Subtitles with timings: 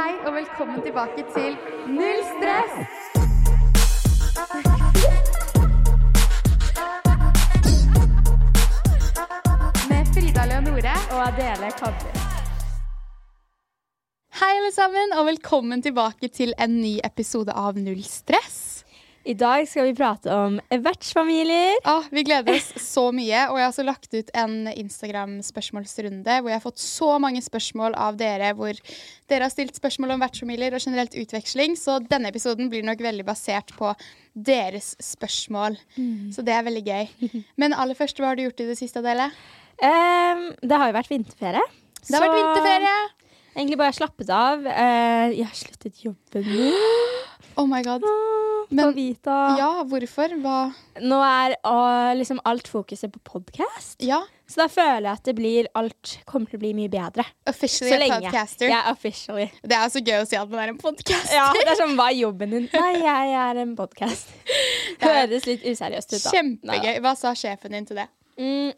[0.00, 1.56] Hei og velkommen tilbake til
[1.92, 2.76] Null stress!
[9.90, 12.14] Med Frida Leonore og Adele Kabri.
[14.40, 18.79] Hei, alle sammen, og velkommen tilbake til en ny episode av Null stress.
[19.28, 21.76] I dag skal vi prate om vertsfamilier.
[21.84, 26.48] Ah, vi gleder oss så mye, og jeg har også lagt ut en Instagram-spørsmålsrunde hvor
[26.48, 28.80] jeg har fått så mange spørsmål av dere hvor
[29.28, 33.28] dere har stilt spørsmål om vertsfamilier og generelt utveksling, så denne episoden blir nok veldig
[33.28, 33.92] basert på
[34.32, 35.76] deres spørsmål.
[36.32, 37.44] Så det er veldig gøy.
[37.60, 39.28] Men aller først, hva har du gjort i det siste, Adele?
[39.80, 41.66] Um, det har jo vært vinterferie.
[42.08, 43.00] Det har vært vinterferie!
[43.56, 44.66] Egentlig bare slappet av.
[44.66, 46.74] Eh, jeg har sluttet jobben min
[47.58, 48.04] Oh my god.
[48.06, 49.36] Ah, Men- Vita.
[49.58, 50.30] Ja, hvorfor?
[50.40, 50.58] Hva
[51.02, 53.96] Nå er ah, liksom alt fokuset på podkast.
[54.06, 57.24] Ja, Så da føler jeg at det blir alt kommer til å bli mye bedre.
[57.50, 58.20] officially Så lenge.
[58.30, 58.68] podcaster.
[58.70, 59.48] Ja, officially.
[59.62, 61.34] Det er så gøy å si at man er en podcaster.
[61.34, 62.68] Ja, det er sånn, Hva er jobben din?
[62.72, 64.30] Nei, jeg er en podkast.
[65.02, 66.30] Høres litt useriøst ut, da.
[66.36, 67.00] Kjempegøy.
[67.02, 68.06] Hva sa sjefen din til det?
[68.38, 68.72] Mm,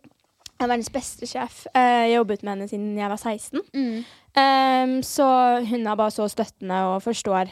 [0.64, 1.66] er verdens beste sjef.
[1.74, 3.60] Eh, Jeg jobbet med henne siden jeg var 16.
[3.74, 5.02] Mm.
[5.04, 5.26] Så
[5.68, 7.50] hun er bare så støttende og forstår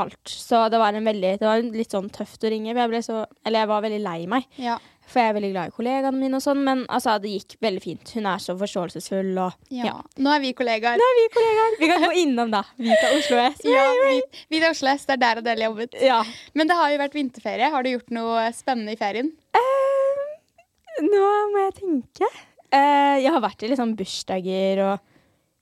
[0.00, 0.30] alt.
[0.30, 2.72] Så det var, en veldig, det var litt sånn tøft å ringe.
[2.72, 4.78] Jeg, så, eller jeg var veldig lei meg, Ja.
[5.10, 6.38] for jeg er veldig glad i kollegaene mine.
[6.38, 8.12] og sånn, Men altså, det gikk veldig fint.
[8.14, 9.32] Hun er så forståelsesfull.
[9.44, 9.84] Og, ja.
[9.90, 9.96] ja.
[10.22, 10.96] Nå er vi kollegaer.
[11.02, 11.76] Nå er vi kollegaer.
[11.82, 12.62] Vi kan gå innom, da.
[12.78, 13.60] Vita Oslo S.
[13.66, 14.22] Ja, vi,
[14.54, 15.98] vi er Oslo S, det er der Adele jobbet.
[16.00, 16.22] Ja.
[16.54, 17.70] Men det har jo vært vinterferie.
[17.74, 19.34] Har du gjort noe spennende i ferien?
[19.58, 22.30] Ehm, nå må jeg tenke.
[22.72, 25.06] Eh, jeg har vært i sånn bursdager og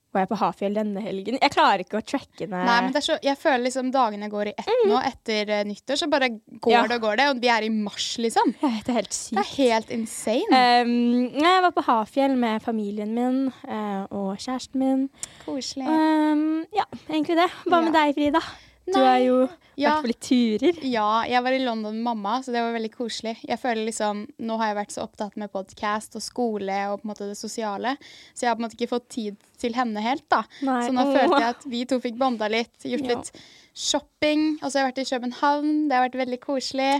[0.09, 1.35] var jeg på Hafjell denne helgen.
[1.37, 4.49] Jeg klarer ikke å tracke ned Nei, men det så, Jeg føler liksom dagene går
[4.49, 5.99] i ett nå etter eh, nyttår.
[6.01, 6.81] Så bare går Ja.
[6.89, 7.27] det og går det.
[7.29, 8.55] Og vi er i mars, liksom.
[8.61, 9.35] Vet, Det er helt sykt.
[9.37, 10.61] Det er helt insane.
[10.81, 13.37] Um, jeg var på Hafjell med familien min
[13.69, 15.05] uh, og kjæresten min.
[15.45, 15.85] Koselig.
[15.85, 17.49] Um, ja, egentlig det.
[17.67, 17.99] Hva med Ja.
[18.05, 18.41] deg, Frida?
[18.89, 19.35] Du Nei, har jo
[19.79, 19.91] ja.
[19.93, 20.79] hvert fall i turer.
[20.89, 23.35] Ja, jeg var i London med mamma, så det var veldig koselig.
[23.47, 27.07] Jeg føler liksom, Nå har jeg vært så opptatt med podkast og skole og på
[27.07, 27.95] en måte det sosiale,
[28.33, 30.25] så jeg har på en måte ikke fått tid til henne helt.
[30.31, 30.43] da.
[30.65, 30.81] Nei.
[30.87, 31.13] Så nå oh.
[31.15, 33.15] følte jeg at vi to fikk bonda litt, gjort Ja.
[33.15, 33.31] litt
[33.79, 34.59] shopping.
[34.59, 35.73] Og så har jeg vært i København.
[35.87, 36.93] Det har vært veldig koselig.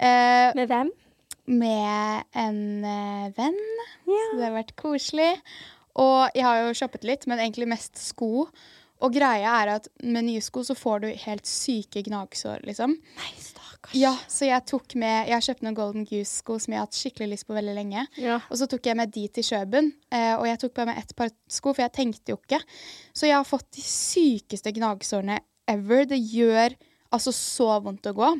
[0.00, 0.94] Eh, Med hvem?
[1.50, 3.60] med en eh, venn.
[4.06, 4.20] Ja.
[4.30, 5.32] Så det har vært koselig.
[6.00, 8.46] Og jeg har jo shoppet litt, men egentlig mest sko.
[9.00, 12.96] Og greia er at med nye sko så får du helt syke gnagsår, liksom.
[13.16, 13.94] Nei, stakkars.
[13.96, 16.98] Ja, så jeg tok med Jeg har kjøpt noen Golden Goose-sko som jeg har hatt
[16.98, 18.04] skikkelig lyst på veldig lenge.
[18.20, 18.40] Ja.
[18.50, 21.16] Og så tok jeg med de til Kjøben, eh, og jeg tok bare med ett
[21.16, 22.60] par sko, for jeg tenkte jo ikke.
[23.16, 25.40] Så jeg har fått de sykeste gnagsårene
[25.70, 26.04] ever.
[26.10, 26.76] Det gjør
[27.10, 28.34] altså så vondt å gå.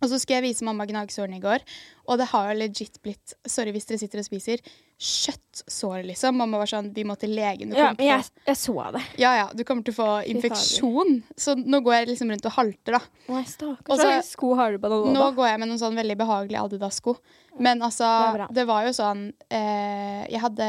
[0.00, 1.64] Og så skulle jeg vise mamma gnagsårene i går,
[2.08, 4.62] og det har jo legit blitt Sorry hvis dere sitter og spiser.
[5.00, 6.36] Kjøttsår, liksom.
[6.36, 7.72] Mamma var sånn Vi må til legen.
[7.72, 9.00] Du Ja, men jeg, jeg så det.
[9.22, 11.22] ja, ja, du kommer til å få infeksjon.
[11.40, 13.00] Så nå går jeg liksom rundt og halter, da.
[13.32, 13.86] Nei, stakkars.
[13.88, 15.06] Hva slags sko har du på nå?
[15.08, 15.30] Nå da?
[15.38, 17.16] går jeg med noen sånn veldig behagelige Adidas-sko.
[17.58, 18.06] Men altså,
[18.36, 20.66] Det det, var jo sånn eh, Jeg hadde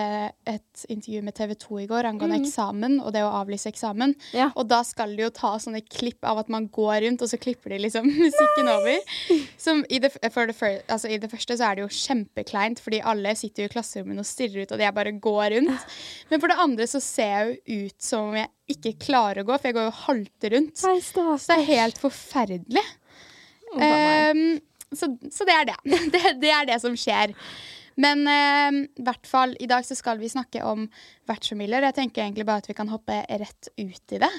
[0.49, 2.45] et intervju med TV 2 i går angående mm.
[2.47, 4.15] eksamen og det å avlyse eksamen.
[4.35, 4.49] Ja.
[4.55, 7.39] Og da skal de jo ta sånne klipp av at man går rundt, og så
[7.41, 9.13] klipper de liksom musikken over.
[9.61, 13.35] Som i det, det, altså, I det første så er det jo kjempekleint, fordi alle
[13.37, 15.91] sitter jo i klasserommet og stirrer ut, og jeg bare går rundt.
[16.31, 19.49] Men for det andre så ser jeg jo ut som om jeg ikke klarer å
[19.49, 20.83] gå, for jeg går jo halter rundt.
[20.87, 20.97] Nei.
[21.03, 22.85] Så det er helt forferdelig.
[23.79, 24.59] Ehm,
[24.91, 25.77] så, så det er det.
[26.15, 26.23] det.
[26.41, 27.35] Det er det som skjer.
[28.01, 30.87] Men ehm, i hvert fall, i dag så skal vi snakke om
[31.29, 31.89] vertsfamilier.
[31.89, 34.31] Jeg tenker egentlig bare at vi kan hoppe rett ut i det.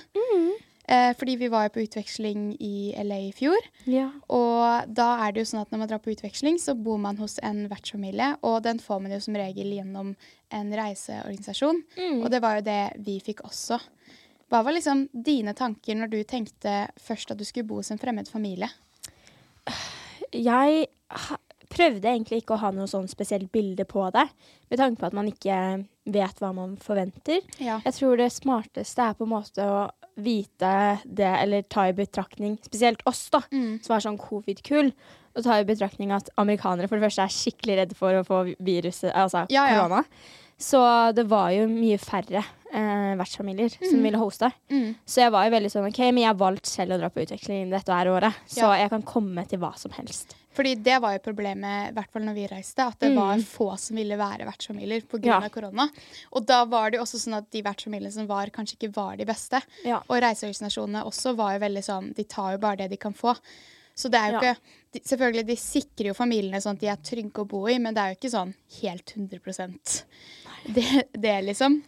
[0.89, 3.69] Eh, fordi vi var jo på utveksling i LA i fjor.
[3.87, 4.09] Ja.
[4.35, 7.21] Og da er det jo sånn at når man drar på utveksling, så bor man
[7.23, 8.33] hos en vertsfamilie.
[8.43, 10.15] Og den får man jo som regel gjennom
[10.53, 11.85] en reiseorganisasjon.
[11.97, 12.19] Mm.
[12.25, 13.79] Og det var jo det vi fikk også.
[14.53, 18.03] Hva var liksom dine tanker når du tenkte først at du skulle bo hos en
[18.03, 18.69] fremmed familie?
[20.33, 20.89] Jeg
[21.73, 24.27] prøvde egentlig ikke å ha noe sånn spesielt bilde på det,
[24.69, 25.57] med tanke på at man ikke
[26.13, 27.41] vet hva man forventer.
[27.63, 27.79] Ja.
[27.87, 29.87] Jeg tror det smarteste er på en måte å
[30.17, 33.83] vite det, eller ta i betraktning, spesielt oss, da, Mm.
[33.83, 34.93] som er sånn covid-kull,
[35.37, 38.55] og ta i betraktning at amerikanere for det første er skikkelig redde for å få
[38.61, 40.03] viruset, altså Ja, ja.
[40.63, 40.81] Så
[41.17, 44.03] det var jo mye færre eh, vertsfamilier som Mhm.
[44.07, 44.49] ville hoste.
[44.71, 44.95] Mm.
[45.05, 47.21] Så jeg var jo veldig sånn OK, men jeg har valgt selv å dra på
[47.27, 48.77] utveksling dette her året, så Ja.
[48.85, 50.35] jeg kan komme til hva som helst.
[50.55, 53.17] Fordi det var jo problemet, i hvert fall når vi reiste, at det Mm.
[53.17, 55.25] var få som ville være vertsfamilier pga.
[55.27, 55.49] Ja.
[55.49, 55.89] korona.
[56.33, 59.17] Og da var det jo også sånn at de vertsfamiliene som var, kanskje ikke var
[59.17, 59.61] de beste.
[59.85, 60.01] Ja.
[60.09, 63.37] Og reiseorganisasjonene også var jo veldig sånn De tar jo bare det de kan få.
[63.95, 64.53] Så det er jo Ja.
[64.55, 64.57] ikke
[64.93, 67.93] de, Selvfølgelig, de sikrer jo familiene sånn at de er trygge å bo i, men
[67.95, 70.05] det er jo ikke sånn helt 100
[70.67, 71.83] det, det, liksom.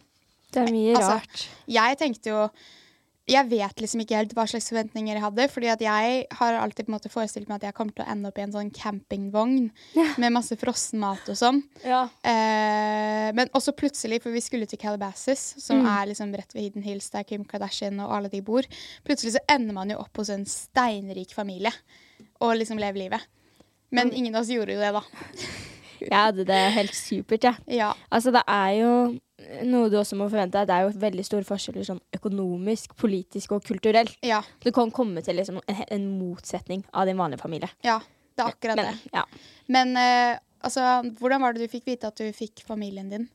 [0.51, 1.47] Det er mye Altså, rart.
[1.67, 2.49] Jeg tenkte jo
[3.27, 5.47] Jeg vet liksom ikke helt hva slags forventninger jeg hadde.
[5.49, 8.11] fordi at jeg har alltid på en måte forestilt meg at jeg kommer til å
[8.11, 10.13] ende opp i en sånn campingvogn Ja.
[10.21, 11.63] med masse frossenmat og sånn.
[11.83, 12.03] Ja.
[12.23, 15.87] Eh, men også plutselig, for vi skulle til Calabasas, som Mm.
[15.89, 18.61] er liksom rett ved Hidden Hills, der Kim Kardashian og alle de bor.
[19.03, 21.73] Plutselig så ender man jo opp hos en steinrik familie
[22.39, 23.21] og liksom lever livet.
[23.89, 24.17] Men Mm.
[24.17, 25.01] ingen av oss gjorde jo det, da.
[26.09, 27.55] Jeg hadde det helt supert, jeg.
[27.79, 27.91] Ja.
[28.13, 28.91] Altså, det er jo
[29.67, 30.63] noe du også må forvente.
[30.65, 34.15] Det er jo veldig store forskjeller sånn økonomisk, politisk og kulturelt.
[34.25, 34.41] Ja.
[34.63, 37.71] Du kan komme til liksom en, en motsetning av din vanlige familie.
[37.85, 38.01] ja.
[38.35, 39.11] Det er akkurat Men, det.
[39.15, 39.21] ja.
[39.71, 40.81] Men uh, altså,
[41.21, 43.29] hvordan var det du fikk vite at du fikk familien din?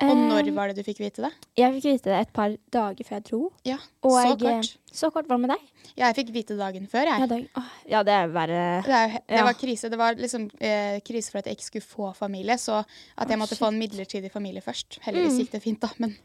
[0.00, 1.30] Og når var det du fikk vite det?
[1.58, 3.40] Jeg fikk vite det et par dager før jeg dro.
[3.66, 4.76] Ja, Og Så jeg, kort.
[4.94, 5.26] Så kort.
[5.26, 5.64] Hva med deg?
[5.98, 7.18] Ja, jeg fikk vite dagen før, jeg.
[7.18, 8.60] Ja, dag, åh, ja det er verre.
[8.86, 9.42] Det, er det Ja.
[9.48, 9.90] var krise.
[9.90, 12.84] Det var liksom eh, krise for at jeg ikke skulle få familie, så
[13.18, 13.58] at jeg måtte shit.
[13.58, 15.00] få en midlertidig familie først.
[15.02, 15.38] Heldigvis Mm.
[15.42, 16.16] gikk det fint, da, men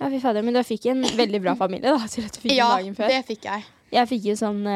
[0.00, 0.42] Ja, fy fader.
[0.42, 2.06] Men du fikk en veldig bra familie, da.
[2.12, 3.08] Til at du fikk ja, den dagen før.
[3.08, 3.64] det fikk jeg.
[3.92, 4.66] Jeg fikk jo sånn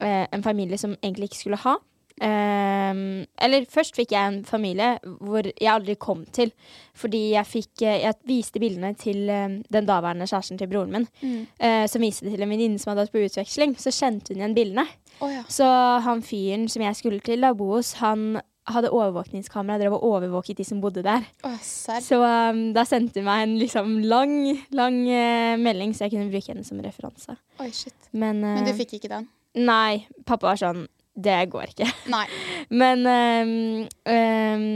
[0.00, 1.76] eh, En familie som egentlig ikke skulle ha.
[2.24, 6.52] Ehm, eller først fikk jeg en familie hvor jeg aldri kom til.
[6.98, 11.08] Fordi jeg fikk eh, Jeg viste bildene til eh, den daværende kjæresten til broren min.
[11.22, 11.46] Mm.
[11.62, 13.74] Uh, som viste det til en venninne som hadde vært på utveksling.
[13.78, 14.86] Så kjente hun igjen bildene.
[15.20, 15.44] Oh, ja.
[15.50, 15.66] Så
[16.04, 20.58] han fyren som jeg skulle til da bo hos, han hadde overvåkningskamera, drev og overvåket
[20.60, 21.24] de som bodde der.
[21.46, 21.56] Oh.
[21.64, 24.36] Så um, da sendte hun meg en liksom lang,
[24.76, 27.38] lang uh, melding, så jeg kunne bruke henne som referanse.
[27.58, 27.96] Oh, shit.
[28.12, 29.30] Men, Men du fikk ikke den?
[29.58, 30.86] Nei, pappa var sånn
[31.18, 31.88] Det går ikke.
[32.12, 32.26] Nei.
[32.82, 34.68] Men um, um,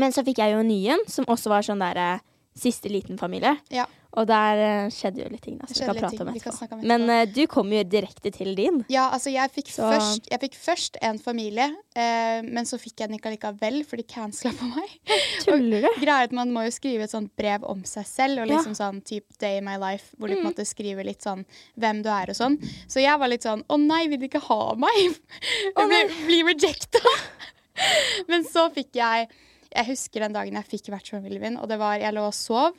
[0.00, 2.26] Men så fikk jeg jo en ny en, som også var sånn der eh,
[2.56, 3.56] siste liten familie.
[3.70, 3.86] Ja.
[4.18, 6.78] Og der eh, skjedde jo litt ting, da, Det som vi kan prate om etterpå.
[6.82, 8.80] Men eh, du kom jo direkte til din.
[8.90, 12.98] Ja, altså jeg fikk, Så- først, jeg fikk først en familie, uh, men så fikk
[12.98, 14.96] jeg den ikke allikevel, for de cancela på meg.
[15.44, 15.88] Tuller du?
[16.02, 18.56] Greia er at Man må jo skrive et sånt brev om seg selv, og Ja.
[18.58, 20.50] liksom sånn type Day in my life, hvor du på en Mm.
[20.50, 21.44] måte skriver litt sånn
[21.78, 22.58] hvem du er og sånn.
[22.90, 25.14] Så jeg var litt sånn Å nei, vil de ikke ha meg?
[25.76, 26.98] Jeg ble, bli rejecta.
[28.28, 29.28] Men så fikk jeg
[29.70, 32.74] Jeg husker den dagen jeg fikk vertsfamilien min, og det var Jeg lå og sov.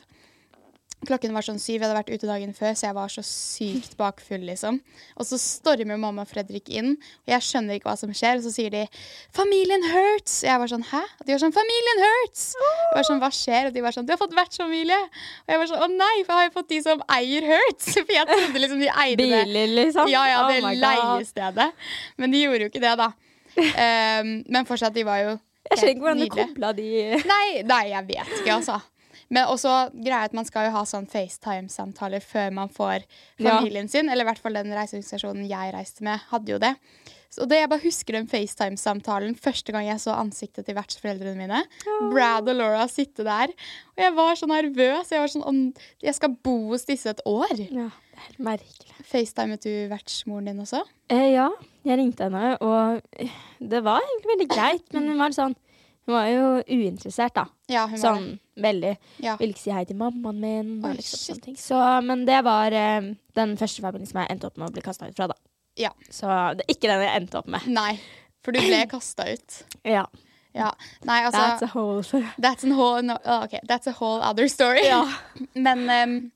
[1.01, 3.95] Klokken var sånn syv, jeg hadde vært ute dagen før, så jeg var så sykt
[3.97, 4.75] bakfull, liksom.
[5.17, 8.37] Og så stormer mamma og Fredrik inn, og jeg skjønner ikke hva som skjer.
[8.37, 8.83] Og så sier de
[9.33, 10.43] 'Familien hurts'.
[10.45, 12.45] Jeg var sånn 'hæ?' Og de var sånn 'Familien hurts'.
[12.53, 15.09] Jeg var sånn 'hva skjer?' Og de var sånn 'du har fått vertsfamilie'.
[15.09, 17.93] Og jeg var sånn 'å nei, for jeg har jo fått de som eier Hurts'.
[18.05, 19.45] For jeg trodde liksom de eide det.
[19.45, 20.07] Biler, liksom?
[20.07, 21.71] Ja, ja, Oh det oh leiestedet.
[22.17, 23.09] Men de gjorde jo ikke det, da.
[23.57, 25.39] Um, men fortsatt, de var jo
[25.71, 26.87] Jeg skjønner ikke hvordan du kobla de
[27.31, 28.79] Nei, nei, jeg vet ikke, altså.
[29.31, 33.05] Men også greia at man skal jo ha sånn FaceTime-samtaler før man får
[33.39, 33.57] Ja.
[33.57, 34.09] familien sin.
[34.11, 36.73] Eller i hvert fall den reiseorganisasjonen jeg reiste med, hadde jo det.
[37.31, 41.61] Så det Jeg bare husker den FaceTime-samtalen første gang jeg så ansiktet til vertsforeldrene mine.
[42.11, 43.53] Brad og Laura sitte der.
[43.95, 45.13] Og jeg var så nervøs.
[45.15, 45.73] Jeg var sånn
[46.03, 47.55] Jeg skal bo hos disse et år.
[47.71, 47.87] Ja,
[48.25, 48.93] helt merkelig.
[49.07, 50.83] FaceTimet du vertsmoren din også?
[51.11, 51.49] Eh, ja,
[51.87, 53.27] jeg ringte henne, og
[53.59, 55.57] det var egentlig veldig greit, men hun var sånn
[56.09, 57.43] Hun var jo uinteressert, da.
[57.69, 58.01] Ja, hun var.
[58.01, 58.23] Sånn
[58.57, 58.95] veldig.
[59.21, 59.35] Ja.
[59.37, 60.71] Ville ikke si hei til mammaen min.
[60.81, 61.59] Oi, liksom shit.
[61.61, 64.81] Så, men det var eh, den første familien som jeg endte opp med å bli
[64.81, 65.37] kasta ut fra, da.
[65.77, 65.93] Ja.
[66.09, 66.25] Så
[66.57, 67.69] det er ikke den jeg endte opp med.
[67.69, 67.93] Nei,
[68.41, 69.61] for du ble kasta ut.
[69.85, 70.07] Ja.
[70.57, 70.73] Ja.
[71.07, 72.01] Nei, altså That's a whole
[72.41, 73.61] That's a whole, no, oh, okay.
[73.67, 74.85] That's a whole other story.
[74.87, 75.05] Ja.
[75.55, 76.31] Men ehm,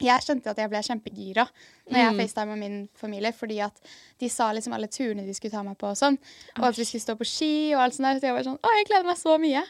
[0.00, 1.44] jeg skjønte at jeg ble kjempegira
[1.90, 2.18] når jeg Mm.
[2.22, 3.74] facetima min familie, fordi at
[4.18, 6.16] de sa liksom alle turene de skulle ta meg på, og sånn.
[6.58, 8.20] Og at vi skulle stå på ski og alt sånt der.
[8.20, 9.62] Så jeg var sånn Å, jeg gleder meg så mye.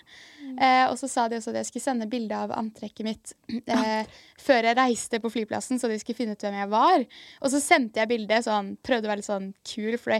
[0.61, 3.33] Eh, og så sa de også at jeg skulle sende bilde av antrekket mitt
[3.67, 4.05] eh,
[4.39, 7.05] før jeg reiste på flyplassen, så de skulle finne ut hvem jeg var.
[7.43, 10.13] Og så sendte jeg bildet sånn, prøvde å være litt sånn kul, for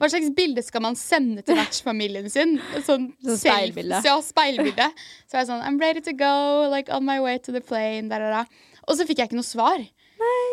[0.00, 2.58] hva slags bilde skal man sende til vertsfamilien sin?
[2.82, 4.02] Sånn Sånn speilbilde.
[4.04, 4.90] Ja, speilbilde.
[5.26, 8.08] Så jeg var sånn I'm ready to go, like on my way to the plane.
[8.08, 8.44] Da, da, da.
[8.86, 9.82] Og så fikk jeg ikke noe svar.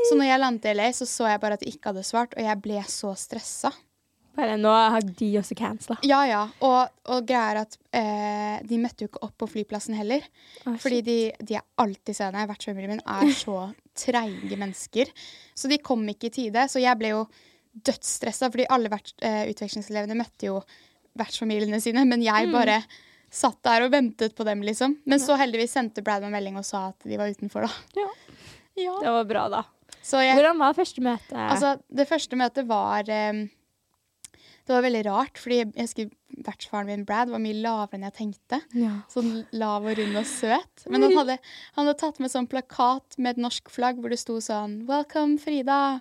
[0.09, 2.33] Så når jeg landet i LA, så så jeg bare at de ikke hadde svart,
[2.35, 3.71] og jeg ble så stressa.
[4.33, 5.99] Bare nå har de også cancela.
[6.09, 6.41] Ja, ja.
[6.65, 10.25] Og, og greia er at eh, de møtte jo ikke opp på flyplassen heller.
[10.65, 12.47] Fordi de, de er alltid sene.
[12.49, 15.13] Vertsfamilien min er så treige mennesker.
[15.53, 16.65] Så de kom ikke i tide.
[16.65, 17.27] Så jeg ble jo
[17.73, 20.59] dødsstressa, fordi alle verts, eh, utvekslingselevene møtte jo
[21.17, 22.79] vertsfamiliene sine, men jeg bare
[23.33, 24.97] satt der og ventet på dem, liksom.
[25.09, 28.03] Men så heldigvis sendte Brad meg melding og sa at de var utenfor, da.
[28.03, 28.09] Ja.
[28.77, 28.93] Ja.
[29.01, 29.63] Det var bra, da.
[30.03, 31.35] Så jeg, Hvordan var første møte?
[31.37, 33.43] Altså, det første møtet var um,
[34.65, 36.09] Det var veldig rart, fordi jeg husker
[36.43, 38.59] vertsfaren min, Brad, var mye lavere enn jeg tenkte.
[38.79, 38.93] ja.
[39.11, 40.85] Sånn lav og rund og søt.
[40.89, 41.35] Men han hadde,
[41.75, 45.37] han hadde tatt med sånn plakat med et norsk flagg hvor det sto sånn 'Welcome,
[45.37, 45.99] Frida'.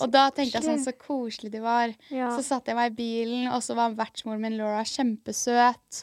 [0.00, 1.94] og da tenkte jeg sånn så koselig de var.
[2.10, 2.32] Ja.
[2.34, 6.02] Så satte jeg meg i bilen, og så var vertsmoren min Laura kjempesøt.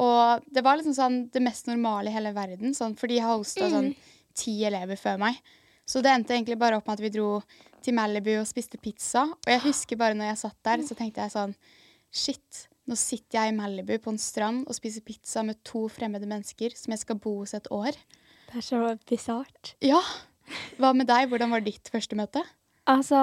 [0.00, 3.68] Og det var liksom sånn det mest normale i hele verden, sånn, for de hosta
[3.72, 3.92] sånn
[4.38, 5.38] ti elever før meg.
[5.88, 7.28] Så det endte egentlig bare opp med at vi dro
[7.82, 9.26] til Malibu og spiste pizza.
[9.26, 11.56] Og jeg husker bare når jeg satt der, så tenkte jeg sånn
[12.12, 16.28] Shit, nå sitter jeg i Malibu på en strand og spiser pizza med to fremmede
[16.28, 17.96] mennesker som jeg skal bo hos et år.
[18.50, 19.74] Det er så bisart.
[19.84, 20.00] Ja!
[20.76, 21.30] Hva med deg?
[21.30, 22.42] Hvordan var ditt første møte?
[22.90, 23.18] Altså,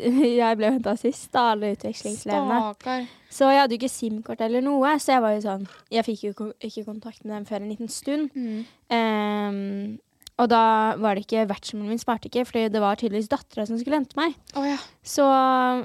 [0.40, 2.96] jeg ble henta sist av alle utvekslingselevene.
[3.34, 6.24] Så jeg hadde jo ikke SIM-kort eller noe, så jeg var jo sånn Jeg fikk
[6.28, 8.30] jo ikke kontakt med dem før en liten stund.
[8.32, 8.64] Mm.
[8.94, 9.96] Um,
[10.34, 10.62] og da
[10.98, 14.18] var det ikke vertsmoren min sparte ikke, fordi det var tydeligvis dattera som skulle hente
[14.18, 14.34] meg.
[14.58, 14.78] Oh, ja.
[15.06, 15.26] Så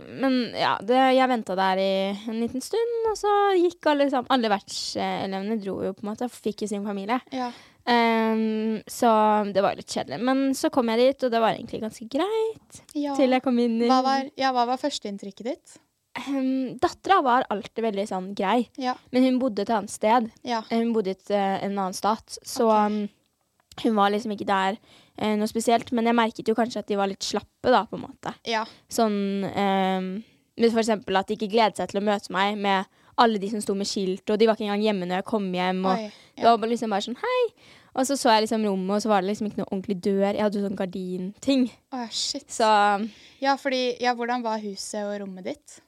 [0.09, 1.91] Men ja, det, jeg venta der i
[2.31, 6.25] en liten stund, og så gikk alle sammen Alle vertselevene dro jo på en måte,
[6.25, 7.19] og fikk jo sin familie.
[7.35, 7.51] ja.
[7.87, 9.09] Ehm, så
[9.53, 10.19] det var litt kjedelig.
[10.25, 12.81] Men så kom jeg dit, og det var egentlig ganske greit.
[12.93, 13.15] ja.
[13.17, 15.79] Til jeg kom inn i Hva var, ja, hva var førsteinntrykket ditt?
[16.27, 18.95] um, Dattera var alltid veldig sånn grei, Ja.
[19.11, 20.31] men hun bodde et annet sted.
[20.43, 20.63] Ja.
[20.69, 22.85] Hun bodde i eh, en annen stat, så okay.
[22.85, 23.09] um,
[23.83, 24.77] hun var liksom ikke der
[25.21, 25.91] uh, noe spesielt.
[25.95, 28.33] Men jeg merket jo kanskje at de var litt slappe, da, på en måte.
[28.49, 28.65] Ja.
[28.91, 30.09] Sånn um,
[30.59, 33.61] For eksempel at de ikke gledet seg til å møte meg med alle de som
[33.63, 35.83] sto med skilt, og de var ikke engang hjemme når jeg kom hjem.
[35.85, 36.09] Og Oi.
[36.39, 37.41] Det var liksom bare sånn hei.
[37.97, 40.27] Og så så jeg liksom rommet, og så var det liksom ikke noe ordentlig dør.
[40.29, 41.65] Jeg hadde jo sånn gardinting.
[41.91, 42.45] Oh, ja, shit.
[42.53, 43.07] Så um,
[43.41, 45.79] Ja, fordi Ja, hvordan var huset og rommet ditt?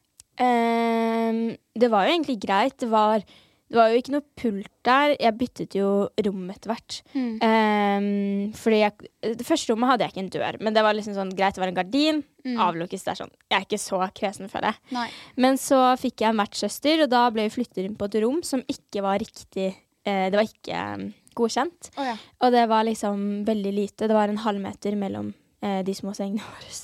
[0.41, 2.77] Um, det var jo egentlig greit.
[2.81, 3.23] Det var,
[3.71, 5.13] det var jo ikke noe pult der.
[5.15, 5.89] Jeg byttet jo
[6.25, 6.97] rom etter hvert.
[7.15, 7.29] Mm.
[7.39, 11.15] Um, fordi jeg, Det første rommet hadde jeg ikke en dør, men det var liksom
[11.15, 11.55] sånn greit.
[11.55, 12.19] Det var en gardin.
[12.43, 12.57] Mm.
[12.65, 13.05] Avlukkes.
[13.05, 13.31] Det er sånn.
[13.47, 14.97] Jeg er ikke så kresen, føler jeg.
[14.97, 15.07] Nei.
[15.45, 18.43] Men så fikk jeg en vertssøster, og da ble vi flyttet inn på et rom
[18.43, 21.07] som ikke var riktig uh, Det var ikke um,
[21.39, 21.93] godkjent.
[21.95, 22.19] Oh, ja.
[22.43, 24.11] Og det var liksom veldig lite.
[24.11, 25.31] Det var en halvmeter mellom
[25.63, 26.75] uh, de små sengene våre.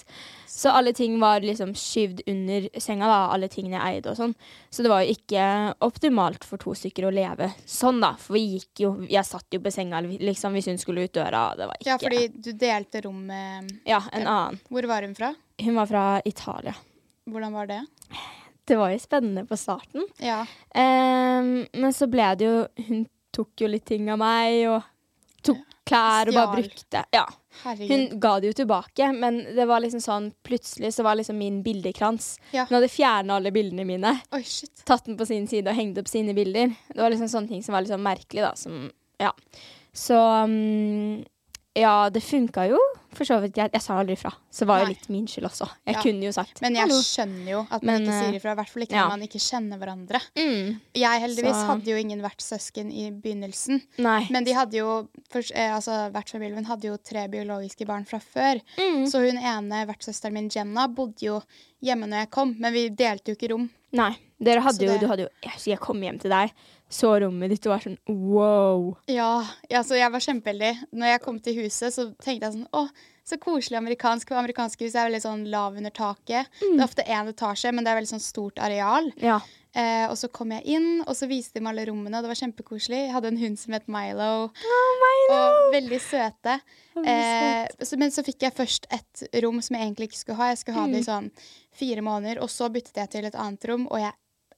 [0.48, 4.34] Så alle ting var liksom skyvd under senga, da, alle tingene jeg eide og sånn.
[4.72, 5.48] Så det var jo ikke
[5.84, 8.14] optimalt for to stykker å leve sånn, da.
[8.22, 11.50] For vi gikk jo Jeg satt jo på senga liksom hvis hun skulle ut døra.
[11.60, 14.60] Det var ikke ja, fordi du delte rom med Ja, en annen.
[14.72, 15.34] Hvor var hun fra?
[15.60, 16.76] Hun var fra Italia.
[17.28, 17.82] Hvordan var det?
[18.68, 20.08] Det var jo spennende på starten.
[20.24, 20.42] Ja.
[20.76, 22.58] Um, men så ble det jo
[22.90, 24.82] Hun tok jo litt ting av meg, og
[25.88, 27.26] klær og bare brukte Ja.
[27.64, 31.64] Hun ga det jo tilbake, men det var liksom sånn plutselig så var liksom min
[31.66, 32.68] bildekrans Ja.
[32.70, 34.84] Hun hadde fjerna alle bildene mine, Oi, shit.
[34.86, 36.76] tatt den på sin side og hengt opp sine bilder.
[36.94, 38.54] Det var liksom sånne ting som var litt sånn merkelig, da.
[38.60, 39.32] Som, ja.
[39.98, 40.14] Så
[40.46, 41.26] mm,
[41.78, 42.80] ja, det funka jo
[43.18, 43.56] for så vidt.
[43.58, 44.30] Jeg, jeg sa aldri fra.
[44.54, 44.94] Så det var jo Nei.
[44.94, 45.66] litt min skyld også.
[45.88, 46.02] Jeg Ja.
[46.04, 47.00] kunne jo sagt Men jeg hallo.
[47.02, 48.52] skjønner jo at man Men, ikke sier eh, ifra.
[48.52, 49.04] I hvert fall ikke ja.
[49.08, 50.22] når man ikke kjenner hverandre.
[50.38, 50.82] Mm.
[50.94, 53.82] Jeg heldigvis Så- hadde jo ingen vertssøsken i begynnelsen.
[53.98, 54.28] Nei.
[54.30, 58.20] Men de hadde jo først, eh, altså, vertsfamilien min hadde jo tre biologiske barn fra
[58.20, 58.62] før.
[58.78, 59.06] Mm.
[59.10, 61.42] Så hun ene vertssøsteren min, Jenna, bodde jo
[61.82, 63.70] hjemme når jeg kom, men vi delte jo ikke rom.
[63.94, 64.16] Nei.
[64.40, 65.30] Hadde jo, det- du hadde jo
[65.66, 66.52] jeg kom hjem til deg,
[66.90, 68.90] så rommet ditt og var sånn wow.
[69.12, 70.74] Ja, ja, så jeg var kjempeheldig.
[70.96, 72.88] Når jeg kom til huset, så tenkte jeg sånn Å,
[73.28, 74.30] så koselig amerikansk.
[74.32, 76.48] For amerikanske hus er veldig sånn lav under taket.
[76.62, 79.12] Det er ofte én etasje, men det er veldig sånn stort areal.
[79.20, 79.42] Ja.
[79.78, 82.32] Eh, og så kom jeg inn, og så viste de meg alle rommene, og det
[82.32, 83.02] var kjempekoselig.
[83.04, 86.56] Jeg hadde en hund som het Milo, og veldig søte.
[87.04, 90.48] Eh, så, men så fikk jeg først et rom som jeg egentlig ikke skulle ha.
[90.54, 91.28] Jeg skulle ha det i sånn
[91.78, 94.16] fire måneder, og så byttet jeg til et annet rom, og jeg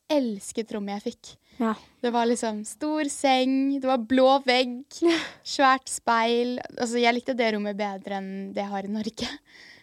[0.09, 1.31] elsket rommet jeg fikk.
[1.59, 1.75] ja.
[1.99, 4.85] Det var liksom stor seng, det var blå vegg,
[5.55, 6.57] svært speil.
[6.77, 9.31] Altså, jeg likte det rommet bedre enn det jeg har i Norge,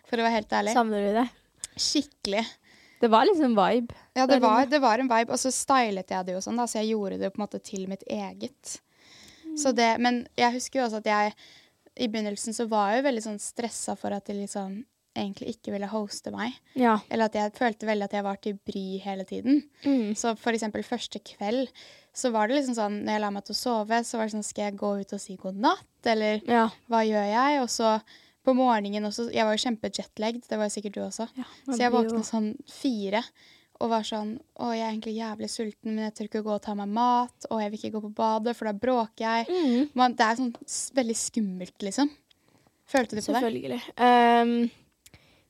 [0.08, 0.76] for å være helt ærlig.
[0.78, 1.26] Savner du det?
[1.76, 2.46] Skikkelig.
[3.00, 3.94] Det var liksom vibe.
[4.16, 4.72] Ja, det var, det.
[4.72, 5.36] det var en vibe.
[5.36, 7.60] Og så stylet jeg det jo sånn, da, så jeg gjorde det på en måte
[7.60, 8.78] til mitt eget.
[9.60, 11.36] Så det, men jeg husker jo også at jeg
[11.96, 14.80] i begynnelsen så var jeg jo veldig sånn stressa for at de liksom
[15.16, 16.54] egentlig ikke ville hoste meg.
[16.78, 16.98] Ja.
[17.10, 19.62] Eller at jeg følte veldig at jeg var til bry hele tiden.
[19.84, 20.14] Mm.
[20.18, 21.72] Så for eksempel første kveld
[22.16, 24.32] så var det liksom sånn Når jeg la meg til å sove, så var det
[24.36, 26.68] sånn Skal jeg gå ut og si god natt, eller Ja.
[26.88, 27.58] hva gjør jeg?
[27.60, 27.90] Og så
[28.46, 31.26] på morgenen også Jeg var jo kjempejetlagd, det var jo sikkert du også.
[31.66, 33.20] Så jeg våkna sånn fire
[33.80, 36.62] og var sånn Å, jeg er egentlig jævlig sulten, men jeg tør ikke gå og
[36.64, 37.46] ta meg mat.
[37.50, 39.50] Og jeg vil ikke gå på badet, for da bråker jeg.
[39.52, 39.90] Mm.
[40.00, 40.54] Man, det er sånn
[40.96, 42.08] veldig skummelt, liksom.
[42.88, 43.42] Følte du på det?
[43.42, 43.80] Selvfølgelig.
[44.00, 44.54] Ehm,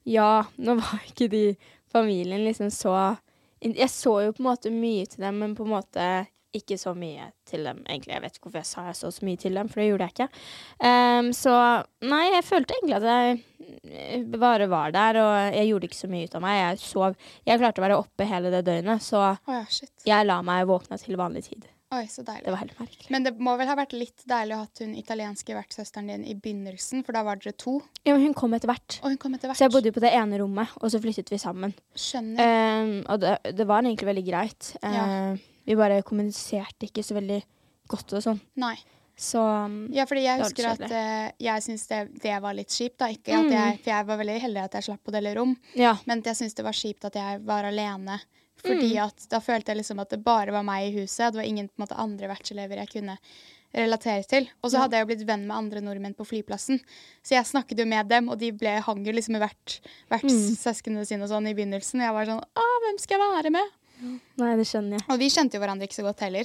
[0.06, 1.44] ja, nå var ikke de
[1.92, 3.16] familien liksom så
[3.60, 6.08] Jeg så jo på en måte mye til dem, men på en måte
[6.56, 8.14] ikke så mye til dem, egentlig.
[8.14, 10.06] Jeg vet ikke hvorfor jeg sa jeg så så mye til dem, for det gjorde
[10.06, 10.28] jeg ikke.
[10.80, 11.54] Um, så
[12.06, 13.38] nei, jeg følte egentlig at jeg
[13.90, 16.60] eh, bare var der, og jeg gjorde ikke så mye ut av meg.
[16.60, 17.16] Jeg sov
[17.48, 19.92] Jeg klarte å være oppe hele det døgnet, så oh, ja, shit.
[20.06, 21.66] jeg la meg våkne til vanlig tid.
[21.96, 22.44] Oi, så deilig.
[22.44, 23.10] Det var helt merkelig.
[23.14, 26.34] Men det må vel ha vært litt deilig å ha hun italienske vertssøsteren din i
[26.36, 27.78] begynnelsen, for da var dere to.
[28.04, 28.98] Ja, men hun kom etter hvert.
[29.02, 29.56] Og hun kom etter hvert.
[29.60, 31.72] Så jeg bodde på det ene rommet, og så flyttet vi sammen.
[31.96, 32.82] Skjønner.
[32.82, 34.72] Um, og det, det var egentlig veldig greit.
[34.82, 35.06] Uh, Ja.
[35.66, 37.40] Vi bare kommuniserte ikke så veldig
[37.90, 38.38] godt og sånn.
[38.62, 38.76] Nei.
[39.18, 42.98] Så um, Ja, fordi jeg husker at uh, jeg syntes det, det var litt kjipt.
[43.00, 43.08] da.
[43.10, 43.54] Ikke at Mm.
[43.56, 45.94] jeg, for jeg var veldig heldig at jeg slapp å dele rom, ja.
[46.06, 48.20] men jeg syntes det var kjipt at jeg var alene.
[48.62, 49.04] Fordi Mm.
[49.06, 51.32] at da følte jeg liksom at det bare var meg i huset.
[51.32, 53.18] Det var ingen på en måte, andre vertselever jeg kunne
[53.74, 54.48] relatere til.
[54.64, 54.80] Og så Ja.
[54.86, 56.80] hadde jeg jo blitt venn med andre nordmenn på flyplassen.
[57.22, 61.06] Så jeg snakket jo med dem, og de ble, hang jo liksom med hvert, vertssøsknene
[61.06, 62.00] sine og sånn i begynnelsen.
[62.00, 63.68] Og jeg var sånn Å, hvem skal jeg være med?
[64.38, 65.04] Nei, det skjønner jeg.
[65.08, 66.44] Og vi kjente jo hverandre ikke så godt heller.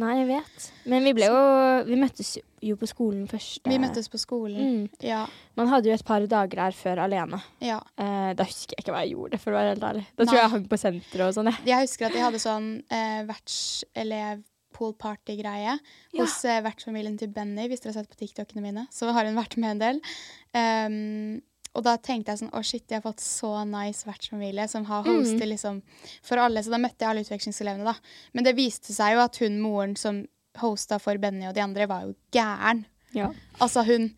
[0.00, 0.66] Nei, jeg vet.
[0.88, 1.40] Men vi ble jo
[1.84, 2.30] Vi møttes
[2.62, 3.60] jo på skolen først.
[3.68, 4.60] Vi møttes på skolen.
[4.62, 4.86] Mm.
[5.04, 5.26] Ja.
[5.58, 7.42] Man hadde jo et par dager der før alene.
[7.60, 7.80] ja.
[7.98, 10.06] Eh, da husker jeg ikke hva jeg gjorde, for å være helt ærlig.
[10.16, 11.66] Da tror jeg jeg hang på senteret og sånn, jeg.
[11.72, 16.22] Jeg husker at de hadde sånn eh, vertselev poolparty-greie Ja.
[16.22, 18.86] hos eh, vertsfamilien til Benny, hvis dere har sett på TikTokene mine.
[18.90, 20.00] Så har hun vært med en del.
[20.56, 21.42] Um,
[21.74, 25.04] og da tenkte jeg sånn Å, shit, jeg har fått så nice vertsfamilie som har
[25.04, 25.22] Mm.
[25.22, 25.82] hostet liksom
[26.22, 26.60] for alle.
[26.62, 27.94] Så da møtte jeg alle utvekslingselevene, da.
[28.34, 30.26] Men det viste seg jo at hun moren som
[30.58, 32.84] hosta for Benny og de andre, var jo gæren.
[33.14, 33.30] Ja.
[33.60, 34.14] Altså, hun,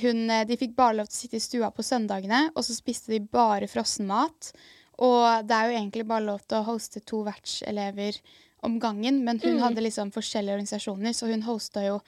[0.00, 2.74] hun eh, De fikk bare lov til å sitte i stua på søndagene, og så
[2.74, 4.52] spiste de bare frossenmat.
[4.98, 8.18] Og det er jo egentlig bare lov til å hoste to vertselever
[8.64, 9.62] om gangen, men hun Mm.
[9.62, 12.00] hadde liksom forskjellige organisasjoner, så hun hosta jo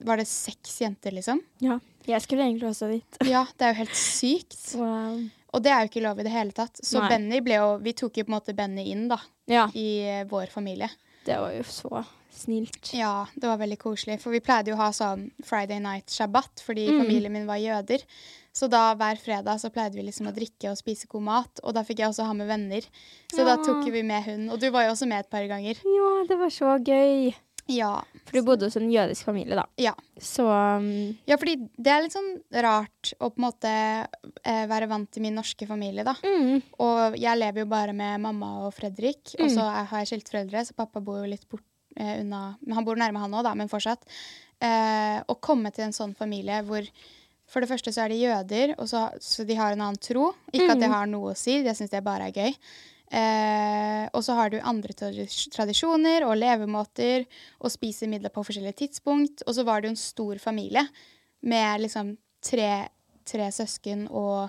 [0.00, 1.40] Var det seks jenter, liksom?
[1.60, 1.78] ja.
[2.06, 3.18] Jeg skulle egentlig også dit.
[3.28, 4.58] Ja, det er jo helt sykt.
[4.80, 5.22] Wow.
[5.54, 6.80] Og det er jo ikke lov i det hele tatt.
[6.82, 7.08] Så Nei.
[7.12, 10.24] Benny ble jo Vi tok jo på en måte Benny inn, da, Ja, i eh,
[10.26, 10.88] vår familie.
[11.24, 12.90] det var jo så snilt.
[12.92, 14.16] Ja, det var veldig koselig.
[14.20, 16.98] For vi pleide jo å ha sånn Friday night shabbat, fordi Mm.
[17.04, 18.02] familien min var jøder.
[18.52, 21.60] Så da hver fredag så pleide vi liksom å drikke og spise god mat.
[21.62, 22.82] Og da fikk jeg også ha med venner.
[23.32, 24.50] Så da tok vi med hun.
[24.50, 25.78] Og du var jo også med et par ganger.
[25.86, 27.32] Ja, det var så gøy.
[27.66, 28.02] Ja.
[28.26, 29.64] For du bodde hos en jødisk familie, da.
[29.80, 29.94] Ja.
[30.20, 30.88] Så um,
[31.26, 33.70] ja, fordi det er litt sånn rart å på en måte
[34.44, 36.14] eh, være vant til min norske familie, da.
[36.22, 39.34] mm, Og jeg lever jo bare med mamma og Fredrik.
[39.38, 39.54] Og Mm.
[39.56, 41.62] så er- har jeg skiltforeldre, så pappa bor jo litt bort
[41.96, 44.02] eh, unna Men han bor nærme han òg, da, men fortsatt.
[44.60, 46.82] Eh, å komme til en sånn familie hvor
[47.46, 50.32] for det første så er de jøder, og så, så de har en annen tro.
[50.52, 50.92] Ikke at det Mm.
[50.94, 52.54] har noe å si, det syns jeg bare er gøy.
[53.14, 57.26] Eh, og så har du andre tradisjoner og levemåter,
[57.62, 59.44] og spiser middag på forskjellige tidspunkt.
[59.46, 60.82] Og så var det jo en stor familie
[61.46, 62.70] med liksom tre,
[63.28, 64.48] tre søsken og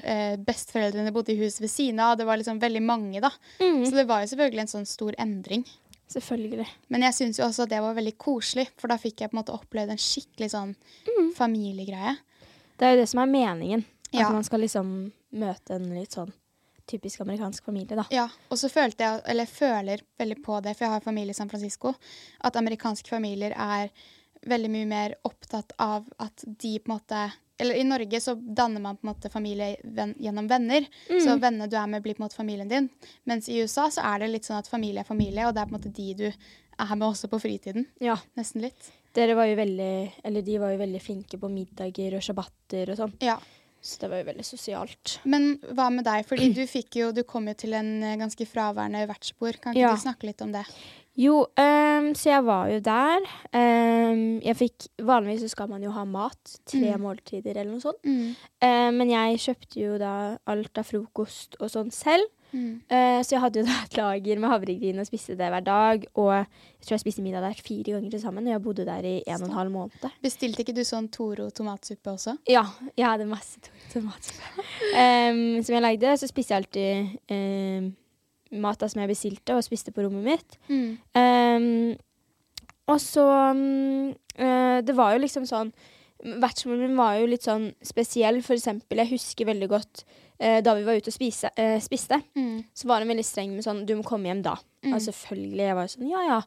[0.00, 2.16] eh, besteforeldrene bodde i huset ved siden av.
[2.18, 3.32] Det var liksom veldig mange, da.
[3.60, 5.66] mm, Så det var jo selvfølgelig en sånn stor endring.
[6.14, 6.68] Selvfølgelig.
[6.92, 9.36] Men jeg syns jo også at det var veldig koselig, for da fikk jeg på
[9.36, 10.74] en måte opplevd en skikkelig sånn
[11.36, 12.16] familiegreie.
[12.78, 13.84] Det er jo det som er meningen.
[14.14, 14.28] Ja.
[14.28, 14.90] At man skal liksom
[15.34, 16.30] møte en litt sånn
[16.90, 18.04] typisk amerikansk familie, da.
[18.12, 21.38] Ja, og så følte jeg, eller føler veldig på det, for jeg har familie i
[21.38, 21.94] San Francisco,
[22.44, 23.90] at amerikanske familier er
[24.44, 27.22] veldig mye mer opptatt av at de på en måte
[27.56, 30.88] Eller i Norge så danner man på en måte familie ven, gjennom venner.
[31.06, 32.88] Så vennene du er med, blir på en måte familien din.
[33.30, 35.68] Mens i USA så er det litt sånn at familie er familie, og det er
[35.70, 37.86] på en måte de du er med også på fritiden.
[38.02, 38.16] Ja.
[38.34, 38.90] Nesten litt.
[39.14, 39.92] Dere var jo veldig
[40.26, 43.14] Eller de var jo veldig flinke på middager og shabbater og sånn.
[43.22, 43.38] Ja.
[43.84, 45.18] Så det var jo veldig sosialt.
[45.28, 46.24] Men hva med deg?
[46.24, 49.58] Fordi du fikk jo Du kom jo til en eh, ganske fraværende vertsbord.
[49.60, 49.94] Kan ikke Ja.
[49.94, 50.62] du snakke litt om det?
[51.20, 53.26] Jo, um, så jeg var jo der.
[53.54, 56.56] Um, jeg fikk Vanligvis så skal man jo ha mat.
[56.66, 57.04] Tre Mm.
[57.04, 58.00] måltider eller noe sånt.
[58.02, 58.34] Mm.
[58.62, 62.24] Um, men jeg kjøpte jo da alt av frokost og sånn selv.
[62.54, 62.74] Mm.
[62.86, 66.06] Uh, så jeg hadde jo da et lager med havregryn og spiste det hver dag.
[66.14, 69.10] Og jeg tror jeg spiste middag der fire ganger til sammen, og jeg bodde der
[69.10, 70.06] i en og en halv måned.
[70.22, 72.38] Bestilte ikke du sånn Toro tomatsuppe også?
[72.50, 72.64] Ja,
[72.94, 74.64] jeg hadde masse Toro tomatsuppe
[74.94, 76.16] um, som jeg lagde.
[76.20, 77.92] Så spiste jeg alltid um,
[78.64, 80.58] mat som jeg bestilte, og spiste på rommet mitt.
[80.70, 80.90] Mm.
[81.18, 81.94] Um,
[82.84, 83.24] og så
[84.36, 85.70] eh, Det var jo liksom sånn
[86.24, 88.38] Vertsmoren min var jo litt sånn spesiell.
[88.44, 90.04] For eksempel, jeg husker veldig godt
[90.38, 92.20] eh, da vi var ute og spise, eh, spiste.
[92.36, 92.64] Mm.
[92.74, 94.56] Så var hun veldig streng med sånn Du må komme hjem da.
[94.84, 94.94] Mm.
[94.94, 95.66] Og selvfølgelig.
[95.68, 96.40] Jeg var jo sånn ja ja.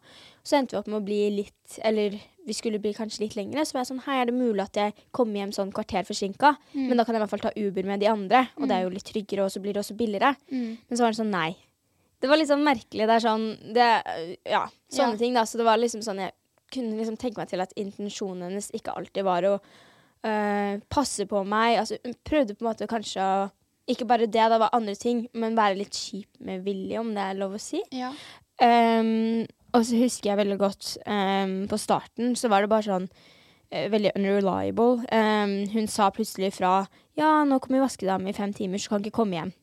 [0.43, 3.65] Så endte vi opp med å bli litt Eller vi skulle bli kanskje litt lengre.
[3.65, 6.55] Så var jeg sånn Hei, er det mulig at jeg kommer hjem sånn kvarter forsinka?
[6.73, 6.87] Mm.
[6.89, 8.47] Men da kan jeg i hvert fall ta Uber med de andre.
[8.57, 10.35] Og det er jo litt tryggere, og så blir det også billigere.
[10.51, 10.77] Mm.
[10.87, 11.49] Men så var det sånn nei.
[12.19, 13.05] Det var litt sånn merkelig.
[13.05, 13.89] Det er sånn det,
[14.47, 15.17] Ja, sånne Ja.
[15.17, 15.43] ting, da.
[15.43, 16.33] Så det var liksom sånn Jeg
[16.71, 19.59] kunne liksom tenke meg til at intensjonen hennes ikke alltid var å
[20.23, 21.77] øh, passe på meg.
[21.79, 23.51] Altså hun prøvde på en måte kanskje å
[23.87, 27.23] Ikke bare det, det var andre ting, men være litt kjip med vilje, om det
[27.23, 27.79] er lov å si.
[27.95, 28.11] Ja.
[28.59, 29.45] Um,
[29.75, 33.85] og så husker jeg veldig godt um, På starten så var det bare sånn uh,
[33.93, 35.05] veldig unreliable.
[35.11, 36.81] Um, hun sa plutselig fra
[37.19, 39.53] Ja, nå kommer vaskedame i fem timer, så kan ikke komme hjem.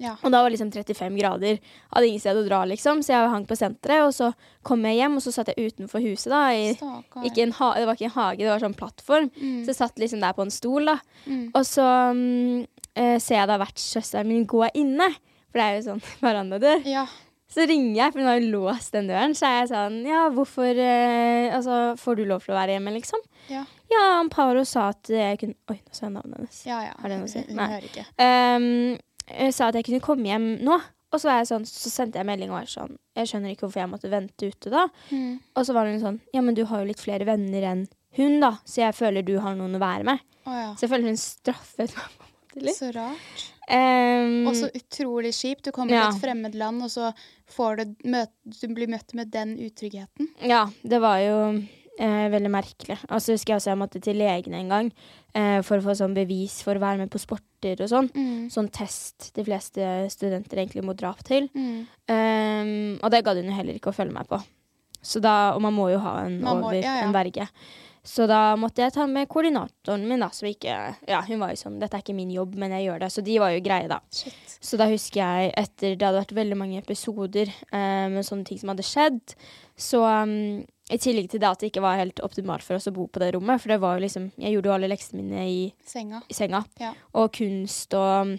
[0.00, 0.14] Ja.
[0.24, 1.58] Og da var det liksom 35 grader.
[1.92, 3.02] Hadde ingen sted å dra, liksom.
[3.04, 4.30] Så jeg hang på senteret, og så
[4.66, 6.40] kom jeg hjem, og så satt jeg utenfor huset, da.
[6.56, 9.28] I, det var ikke en hage, det var sånn plattform.
[9.36, 9.58] Mm.
[9.60, 10.96] Så jeg satt liksom der på en stol, da.
[11.26, 11.50] Mm.
[11.52, 11.84] Og så
[12.16, 12.64] mm,
[13.00, 15.08] eh, ser jeg da vertssøsteren min gå inne.
[15.50, 16.86] For det er jo sånn verandadør.
[16.88, 17.08] Ja.
[17.50, 19.34] Så ringer jeg, for hun har jo låst den døren.
[19.34, 22.94] Så er jeg sånn Ja, hvorfor eh, Altså, får du lov til å være hjemme,
[22.94, 23.24] liksom?
[23.50, 23.64] Ja.
[23.90, 26.62] Ja, Amparo sa at jeg kunne Oi, nå sa jeg navnet hennes.
[26.68, 26.94] Ja, ja.
[27.00, 27.42] Har det noe å si?
[27.48, 27.68] Hun Nei.
[27.74, 28.06] hører ikke.
[28.22, 30.78] Um, sa at jeg kunne komme hjem nå.
[31.10, 33.64] Og så, var jeg sånn, så sendte jeg melding og var sånn Jeg skjønner ikke
[33.66, 34.84] hvorfor jeg måtte vente ute da.
[35.10, 35.40] Mm.
[35.58, 38.38] Og så var hun sånn Ja, men du har jo litt flere venner enn hun,
[38.42, 38.56] da.
[38.66, 40.22] Så jeg føler du har noen å være med.
[40.46, 40.70] Oh, ja.
[40.78, 42.76] Så jeg føler hun straffet meg litt.
[42.76, 43.44] Så rart.
[43.70, 45.62] Um, Og så utrolig kjipt.
[45.64, 46.08] Du kommer Ja.
[46.10, 47.12] til et fremmed land, og så
[47.48, 50.28] får du, møt, du blir møtt med den utryggheten.
[50.42, 51.36] Ja, det var jo
[52.00, 52.98] eh, veldig merkelig.
[53.10, 54.92] Og så husker jeg også jeg måtte til legen en gang
[55.34, 58.08] eh, for å få sånn bevis for å være med på sporter og sånn.
[58.14, 58.48] Mm.
[58.50, 61.48] Sånn test de fleste studenter egentlig må dra til.
[61.54, 61.86] Mm.
[62.08, 64.40] Um, og det gadd hun heller ikke å følge meg på.
[65.02, 67.04] Så da, og man må jo ha en må- over, ja, ja.
[67.06, 67.46] en verge.
[68.10, 70.74] Så da måtte jeg ta med koordinatoren min, da, som ikke
[71.06, 73.10] Ja, hun var jo sånn Dette er ikke min jobb, men jeg gjør det.
[73.14, 74.00] Så de var jo greie, da.
[74.10, 74.56] Shit.
[74.58, 78.58] Så da husker jeg, etter det hadde vært veldig mange episoder eh, med sånne ting
[78.60, 79.36] som hadde skjedd,
[79.80, 80.34] så um,
[80.90, 83.22] i tillegg til det at det ikke var helt optimalt for oss å bo på
[83.22, 86.22] det rommet, for det var jo liksom Jeg gjorde jo alle leksene mine i, Senga.
[86.26, 86.64] i senga.
[86.82, 86.90] Ja.
[87.20, 88.34] Og kunst og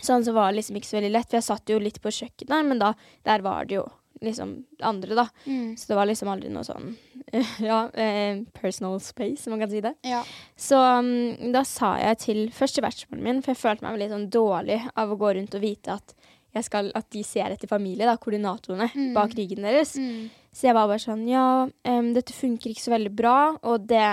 [0.00, 1.28] sånn, så var det liksom ikke så veldig lett.
[1.28, 2.94] For jeg satt jo litt på kjøkkenet, men da
[3.28, 3.84] der var det jo
[4.24, 5.28] liksom andre, da.
[5.44, 5.76] Mm.
[5.76, 6.94] Så det var liksom aldri noe sånn
[7.70, 9.94] Ja, eh, personal space, om man kan si det.
[10.06, 10.22] Ja.
[10.56, 14.14] Så um, da sa jeg til først til vertsmoren min, for jeg følte meg litt
[14.14, 16.14] sånn dårlig av å gå rundt og vite at,
[16.62, 19.12] skal, at de ser etter familie, da, koordinatorene Mm.
[19.16, 19.96] bak ryggen deres.
[19.98, 20.28] Mm.
[20.54, 24.04] Så jeg var bare sånn Ja, um, dette funker ikke så veldig bra, og det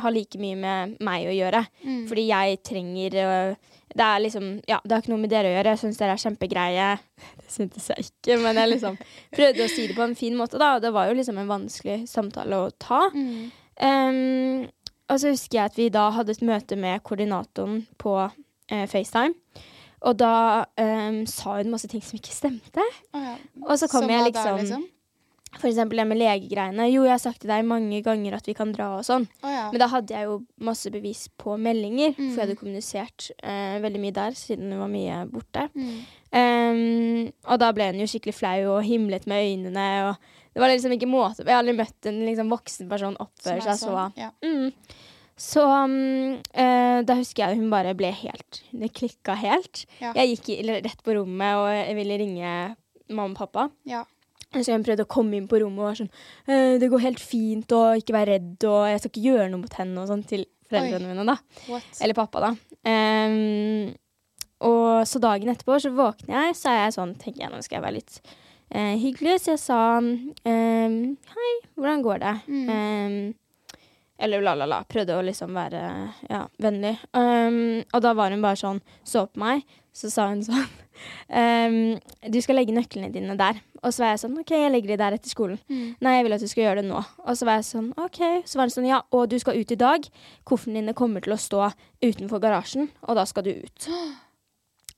[0.00, 1.66] har like mye med meg å gjøre.
[1.84, 2.06] Mm.
[2.08, 5.56] Fordi jeg trenger øh, Det er liksom Ja, det har ikke noe med dere å
[5.56, 5.74] gjøre.
[5.74, 6.90] Jeg syns dere er kjempegreie.
[7.40, 9.00] Det syntes jeg ikke, men jeg liksom
[9.36, 10.76] prøvde å si det på en fin måte, da.
[10.76, 13.02] Og det var jo liksom en vanskelig samtale å ta.
[13.14, 13.50] Mm.
[13.82, 14.70] Um,
[15.12, 19.34] og så husker jeg at vi da hadde et møte med koordinatoren på eh, FaceTime.
[20.08, 22.84] Og da um, sa hun masse ting som ikke stemte.
[23.14, 23.36] Oh ja.
[23.68, 24.86] Og så kom jeg liksom, der, liksom,
[25.60, 26.86] Eksempel det med legegreiene.
[26.90, 29.26] Jo, jeg har sagt til deg mange ganger at vi kan dra og sånn.
[29.44, 29.66] Oh, ja.
[29.70, 32.60] Men da hadde jeg jo masse bevis på meldinger, for jeg hadde Mm.
[32.62, 35.68] kommunisert eh, veldig mye der, siden hun var mye borte.
[35.76, 36.00] Mm.
[36.32, 39.86] Um, og da ble hun jo skikkelig flau og himlet med øynene.
[40.08, 40.16] Og
[40.54, 43.78] det var liksom ikke måte Jeg har aldri møtt en liksom, voksen person oppføre seg
[43.78, 44.30] så Så, Ja.
[44.42, 44.72] mm.
[45.42, 49.86] Så um, eh, da husker jeg hun bare ble helt Det klikka helt.
[50.00, 50.12] Ja.
[50.14, 52.76] Jeg gikk i, rett på rommet og ville ringe
[53.08, 53.70] mamma og pappa.
[53.86, 54.04] ja.
[54.52, 56.10] Så hun prøvde å komme inn på rommet og var sånn
[56.46, 59.62] «Eh, 'Det går helt fint, og ikke vær redd, og jeg skal ikke gjøre noe
[59.62, 61.36] mot henne', og sånn til foreldrene mine, da.
[61.68, 62.00] What?
[62.00, 62.52] Eller pappa, da.
[62.84, 63.92] Um,
[64.62, 67.76] og så dagen etterpå så våkner jeg, så er jeg sånn Tenker jeg nå skal
[67.78, 68.16] jeg være litt
[68.74, 70.98] uh, hyggelig, så jeg sa um,
[71.34, 72.68] 'Hei, hvordan går det?' Mm.
[72.68, 73.34] Um,
[74.22, 74.84] eller la-la-la.
[74.86, 75.80] Prøvde å liksom være
[76.30, 76.94] ja, vennlig.
[77.10, 80.64] Um, og da var hun bare sånn, så på meg, så sa hun sånn
[81.28, 81.76] um,
[82.32, 84.98] 'Du skal legge nøklene dine der.' Og så var jeg sånn 'OK, jeg legger de
[85.00, 85.60] der etter skolen'.
[85.68, 85.96] Mm.
[86.00, 87.02] Nei, jeg vil at du skal gjøre det nå.
[87.02, 88.20] Og så var jeg sånn, ok.
[88.46, 90.06] Så var hun sånn, ja, og du skal ut i dag.
[90.48, 91.72] Koffertene dine kommer til å stå
[92.04, 93.88] utenfor garasjen, og da skal du ut.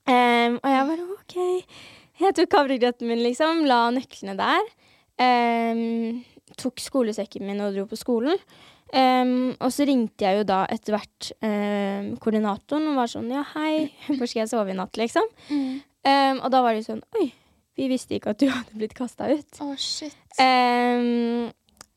[0.04, 1.38] Um, og jeg bare, ok.
[2.20, 4.70] Jeg tok havregrøten min, liksom, la nøklene der.
[5.18, 6.22] Um,
[6.60, 8.38] tok skolesekken min og dro på skolen.
[8.94, 13.42] Em, og så ringte jeg jo da etter hvert um, koordinatoren og var sånn, ja,
[13.56, 15.26] hei, hvor skal jeg sove i natt, liksom?
[15.50, 15.80] Mm.
[16.04, 17.30] Um, og da var det sånn Oi,
[17.80, 19.60] vi visste ikke at du hadde blitt kasta ut.
[19.64, 20.14] Oh, shit.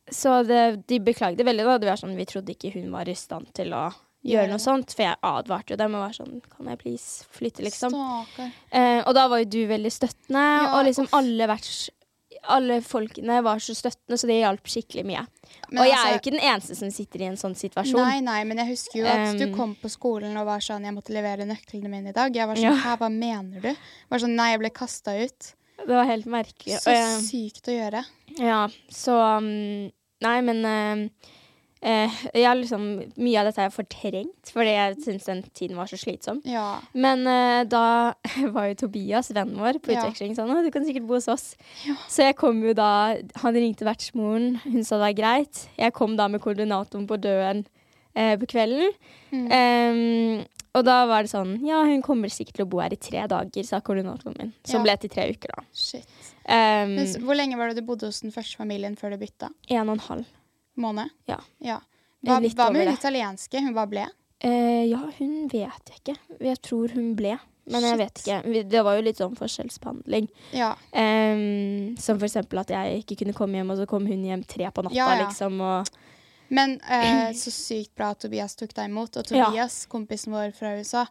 [0.09, 1.65] Så det, de beklagde veldig.
[1.67, 3.89] da Det var sånn, Vi trodde ikke hun var i stand til å
[4.27, 4.93] gjøre noe sånt.
[4.95, 7.95] For jeg advarte jo dem og var sånn Kan jeg please flytte, liksom?
[8.71, 11.17] Eh, og da var jo du veldig støttende, Ja, og liksom uff.
[11.19, 11.77] alle verts...
[12.47, 15.25] Alle folkene var så støttende, så det hjalp skikkelig mye.
[15.69, 17.99] Men og jeg altså- er jo ikke den eneste som sitter i en sånn situasjon.
[18.01, 20.83] Nei, nei, men jeg husker jo at du Um, kom på skolen og var sånn
[20.85, 22.33] Jeg måtte levere nøklene mine i dag.
[22.33, 22.75] Jeg var sånn Ja.
[22.75, 23.67] Hæ, hva mener du?
[23.67, 23.77] Jeg
[24.09, 25.53] Var sånn, Nei, jeg ble kasta ut.
[25.77, 26.79] Det var helt merkelig.
[26.81, 28.05] Så jeg, sykt å gjøre.
[28.39, 31.09] ja, så um, Nei, men eh,
[31.81, 32.85] eh, jeg har liksom
[33.17, 36.41] Mye av dette har jeg fortrengt, fordi jeg syns den tiden var så slitsom.
[36.45, 36.79] Ja.
[36.93, 38.13] Men eh, da
[38.55, 40.01] var jo Tobias, vennen vår, på Ja.
[40.05, 41.55] utveksling sånn Å, du kan sikkert bo hos oss.
[42.09, 45.67] Så jeg kom jo da Han ringte vertsmoren, hun sa det var greit.
[45.77, 47.65] Jeg kom da med koordinatoren på døren
[48.15, 48.93] eh, på kvelden.
[49.31, 50.45] Mm.
[50.77, 53.23] Og da var det sånn Ja, hun kommer sikkert til å bo her i tre
[53.29, 54.51] dager, sa koordinatoren min.
[54.67, 54.83] Som Ja.
[54.89, 55.63] ble til tre uker, da.
[55.73, 56.05] Shit.
[56.47, 59.49] Um, Men, hvor lenge var det du bodde hos den første familien før du bytta?
[59.69, 60.25] en og en halv.
[60.77, 61.09] Måned?
[61.29, 61.39] Ja.
[61.63, 61.79] ja.
[62.25, 63.61] Hva, hva med hun italienske?
[63.65, 64.07] Hun bare ble?
[64.45, 66.17] Eh, ja, hun vet jeg ikke.
[66.45, 67.37] Jeg tror hun ble.
[67.67, 68.63] Men jeg vet ikke.
[68.71, 70.29] Det var jo litt sånn forskjellsbehandling.
[70.55, 70.69] Ja.
[70.95, 74.45] Em, som for eksempel at jeg ikke kunne komme hjem, og så kom hun hjem
[74.47, 75.25] tre på natta, Ja, ja.
[75.25, 75.59] liksom.
[75.59, 75.89] Og
[76.49, 79.17] Men eh, så sykt bra at Tobias tok deg imot.
[79.19, 79.45] Og Ja.
[79.49, 81.05] Tobias, kompisen vår fra USA,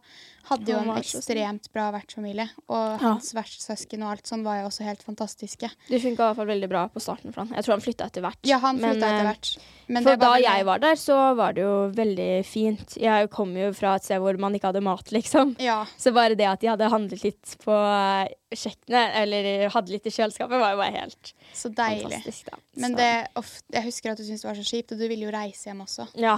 [0.47, 2.47] hadde jo en ekstremt bra vertsfamilie.
[2.69, 3.11] Og Ja.
[3.11, 5.69] hans vertssøsken og alt sånn var jo også helt fantastiske.
[5.89, 7.53] det funka i hvert fall veldig bra på starten for han.
[7.53, 8.39] Jeg tror han flytta etter hvert.
[8.47, 9.57] Ja, han flytta etter eh, hvert.
[9.87, 10.43] Men For da veldig...
[10.47, 12.97] jeg var der, så var det jo veldig fint.
[12.99, 15.55] Jeg kom jo fra et sted hvor man ikke hadde mat, liksom.
[15.63, 15.85] Ja.
[15.97, 20.09] Så bare det at de hadde handlet litt på eh, kjøkkenet, eller hadde litt i
[20.09, 22.03] kjøleskapet, var jo bare helt Så deilig.
[22.21, 22.45] fantastisk.
[22.51, 22.57] Da.
[22.75, 25.07] Men Så- det, ofte, jeg husker at du syntes det var så kjipt, og du
[25.07, 26.07] ville jo reise hjem også.
[26.15, 26.37] Ja.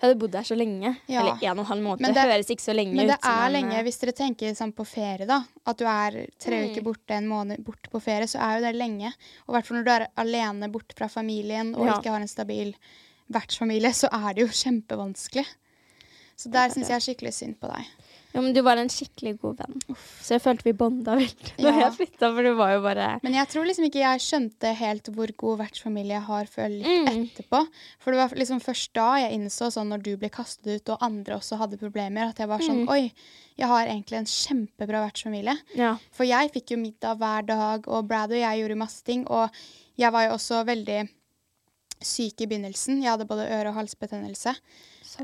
[0.00, 0.96] Jeg hadde bodd der så lenge.
[1.08, 1.20] Ja.
[1.20, 2.06] Eller en og en halv måned.
[2.06, 2.96] Det, det- høres ikke så lenge ut.
[2.96, 3.24] Men det ut.
[3.28, 5.44] er en, lenge, eh, hvis dere tenker sånn på ferie, da.
[5.66, 6.70] At du er tre Mm.
[6.72, 9.12] uker borte, en måned borte på ferie, så er jo det lenge.
[9.46, 11.98] Og i hvert fall når du er alene borte fra familien og Ja.
[11.98, 12.74] ikke har en stabil
[13.30, 15.46] vertsfamilie, så er det jo kjempevanskelig.
[16.36, 17.84] Så der syns jeg er skikkelig synd på deg.
[18.32, 19.96] Ja, men du var en skikkelig god venn.
[20.22, 21.80] Så jeg følte vi bonda veldig da Ja.
[21.88, 25.10] jeg flytta, for du var jo bare Men jeg tror liksom ikke jeg skjønte helt
[25.16, 27.24] hvor god vertsfamilie jeg har før litt Mm.
[27.26, 27.62] etterpå.
[27.98, 30.98] For det var liksom først da jeg innså, sånn når du ble kastet ut og
[31.02, 32.88] andre også hadde problemer, at jeg var sånn Mm.
[32.94, 33.12] Oi,
[33.58, 35.56] jeg har egentlig en kjempebra vertsfamilie.
[35.74, 35.96] Ja.
[36.12, 39.26] For jeg fikk jo middag hver dag, og Brad og jeg gjorde masse ting.
[39.28, 39.50] Og
[39.98, 41.08] jeg var jo også veldig
[42.00, 43.02] syk i begynnelsen.
[43.02, 44.54] Jeg hadde både øre- og halsbetennelse.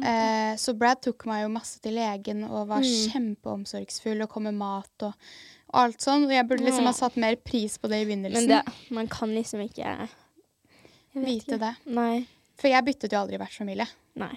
[0.02, 3.10] Eh, så Brad tok meg jo masse til legen og var Mm.
[3.12, 5.12] kjempeomsorgsfull og kom med mat og,
[5.72, 6.24] og alt sånn.
[6.26, 8.48] Og jeg burde liksom ha satt mer pris på det i begynnelsen.
[8.48, 10.08] Men det, man kan liksom ikke
[11.14, 11.58] Vite ikke.
[11.58, 11.74] det.
[11.86, 12.26] Nei.
[12.56, 13.84] For jeg byttet jo aldri vertsfamilie.
[14.16, 14.32] Nei.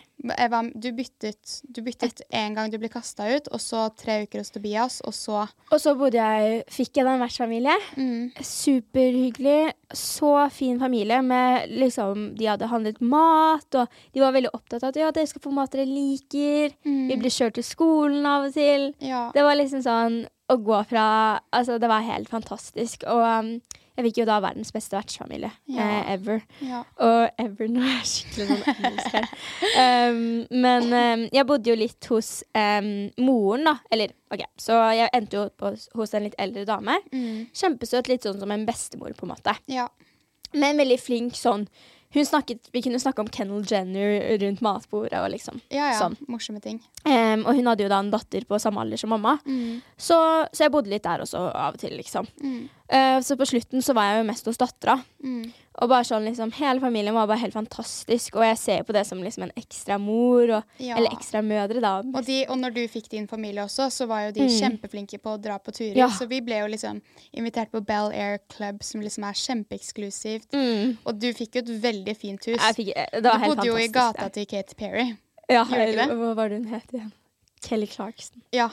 [0.76, 4.52] Du byttet, du byttet en gang du ble kasta ut, og så tre uker hos
[4.52, 7.78] Tobias, og så Og så bodde jeg, fikk jeg da en vertsfamilie.
[7.96, 9.72] mm, Superhyggelig.
[9.96, 11.22] Så fin familie.
[11.22, 15.32] Med liksom, de hadde handlet mat, og de var veldig opptatt av at ja, dere
[15.32, 16.76] skal få mat dere liker.
[16.84, 18.92] Vi blir kjørt til skolen av og til.
[19.00, 19.30] Ja.
[19.34, 21.08] Det var liksom sånn å gå fra
[21.54, 23.08] Altså, det var helt fantastisk.
[23.08, 23.54] Og um,
[24.00, 25.84] jeg fikk jo da verdens beste vertsfamilie Ja.
[25.84, 26.42] eh, ever.
[26.64, 26.80] ja.
[27.04, 29.28] Og ever nå er jeg skikkelig sånn engelsk her.
[29.84, 30.22] Um,
[30.64, 33.76] men um, jeg bodde jo litt hos um, moren, da.
[33.92, 36.96] Eller OK, så jeg endte jo på, hos en litt eldre dame.
[37.12, 39.58] Mm, Kjempesøt, litt sånn som en bestemor, på en måte.
[39.68, 39.90] ja.
[40.56, 41.68] Men veldig flink sånn.
[42.14, 45.60] Hun snakket, Vi kunne snakke om Kennel Jenner rundt matbordet og liksom.
[45.70, 46.00] Ja, ja.
[46.00, 46.16] Sånn.
[46.28, 46.80] Morsomme ting.
[47.06, 49.36] Um, og hun hadde jo da en datter på samme alder som mamma.
[49.46, 50.18] Mm, Så,
[50.52, 52.28] så jeg bodde litt der også av og til, liksom.
[52.42, 54.96] mm, Uh, så på slutten så var jeg jo mest hos dattera.
[55.22, 55.44] mm.
[55.82, 58.36] Og bare sånn liksom, hele familien var bare helt fantastisk.
[58.36, 60.98] Og jeg ser på det som liksom en ekstra mor, og, Ja.
[60.98, 62.00] eller ekstra mødre, da.
[62.04, 64.50] Og, de, og når du fikk din familie også, så var jo de Mm.
[64.60, 65.96] kjempeflinke på å dra på turer.
[65.96, 66.08] Ja.
[66.10, 67.02] Så vi ble jo liksom
[67.34, 70.52] invitert på Bel Air Club, som liksom er kjempeeksklusivt.
[70.52, 70.98] Mm.
[71.06, 72.58] Og du fikk jo et veldig fint hus.
[72.60, 74.34] Jeg fikk, det Du var helt bodde jo i gata det.
[74.34, 75.18] til Kate Perry.
[75.50, 76.10] Ja, du det?
[76.10, 77.12] Hva var det hun het igjen?
[77.62, 78.42] Kelly Clarkson.
[78.52, 78.70] Ja.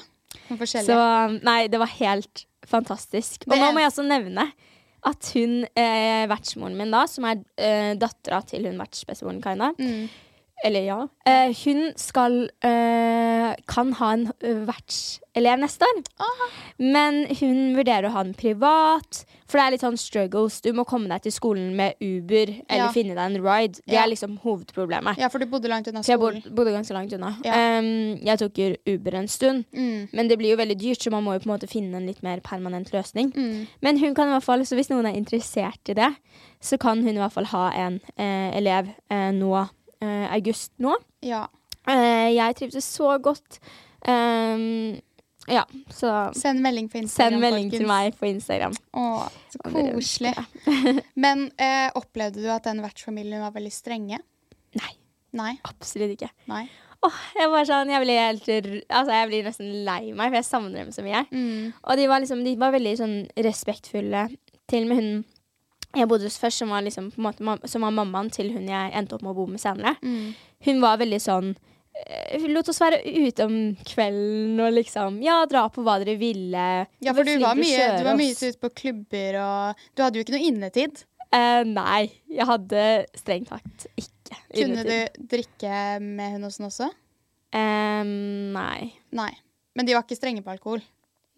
[0.51, 0.87] Noen forskjellige.
[0.87, 3.45] Så nei, det var helt fantastisk.
[3.49, 4.53] Og nå må jeg også nevne
[5.07, 10.09] at hun, eh, vertsmoren min da, som er eh, dattera til hun vertsbestemoren Kaina, Mm.
[10.65, 16.03] Eller ja, eh, hun skal eh, kan ha en ø, vertselev neste år.
[16.25, 16.47] Aha.
[16.83, 20.61] Men hun vurderer å ha den privat, for det er litt sånn struggles.
[20.65, 22.89] Du må komme deg til skolen med Uber eller Ja.
[22.93, 23.81] finne deg en ride.
[23.87, 24.03] Det Ja.
[24.05, 25.19] er liksom hovedproblemet.
[25.19, 26.43] Ja, for du bodde langt unna skolen.
[26.43, 27.37] jeg bodde ganske langt unna.
[27.45, 27.79] Ja.
[27.79, 30.09] Um, jeg tok jo Uber en stund, Mm.
[30.13, 32.07] men det blir jo veldig dyrt, så man må jo på en måte finne en
[32.07, 33.33] litt mer permanent løsning.
[33.37, 33.67] Mm.
[33.83, 36.17] Men hun kan i hvert fall, så hvis noen er interessert i det,
[36.61, 39.69] så kan hun i hvert fall ha en eh, elev eh, nå,
[40.03, 40.95] eh, august nå.
[41.25, 41.47] Ja.
[41.89, 43.61] Eh, jeg trivdes så godt.
[44.07, 44.97] Um,
[45.47, 45.63] Ja,
[45.95, 47.37] så Send melding på Instagram.
[47.37, 48.73] send melding til meg på Instagram.
[48.99, 49.03] Å,
[49.53, 50.33] så koselig.
[51.25, 54.19] Men eh, opplevde du at den vertsfamilien var veldig strenge?
[54.75, 54.91] Nei,
[55.39, 55.53] Nei.
[55.71, 56.33] absolutt ikke.
[56.51, 56.65] Nei.
[57.07, 58.47] Åh, jeg var sånn, jeg blir helt
[58.91, 61.23] Altså, jeg blir nesten lei meg, for jeg savner dem så mye.
[61.31, 61.73] Mm.
[61.79, 64.27] Og de var liksom, de var veldig sånn respektfulle.
[64.67, 65.25] Til og med hun
[66.01, 69.17] jeg bodde hos først, som var, liksom, måte, som var mammaen til hun jeg endte
[69.17, 69.97] opp med å bo med senere.
[70.03, 70.35] Mm.
[70.67, 73.57] Hun var veldig sånn eh, Hun lot oss være ute om
[73.87, 76.69] kvelden og liksom Ja, dra på hva dere ville.
[77.05, 80.27] Ja, for du var mye, du var mye ute på klubber, og du hadde jo
[80.27, 81.05] ikke noe innetid.
[81.35, 82.85] Uh, nei, jeg hadde
[83.19, 84.61] strengt tatt ikke innetid.
[84.61, 86.93] Kunne du drikke med hun også?
[87.57, 88.05] Eh,
[88.57, 88.93] nei.
[89.17, 89.33] Nei.
[89.77, 90.83] Men de var ikke strenge på alkohol.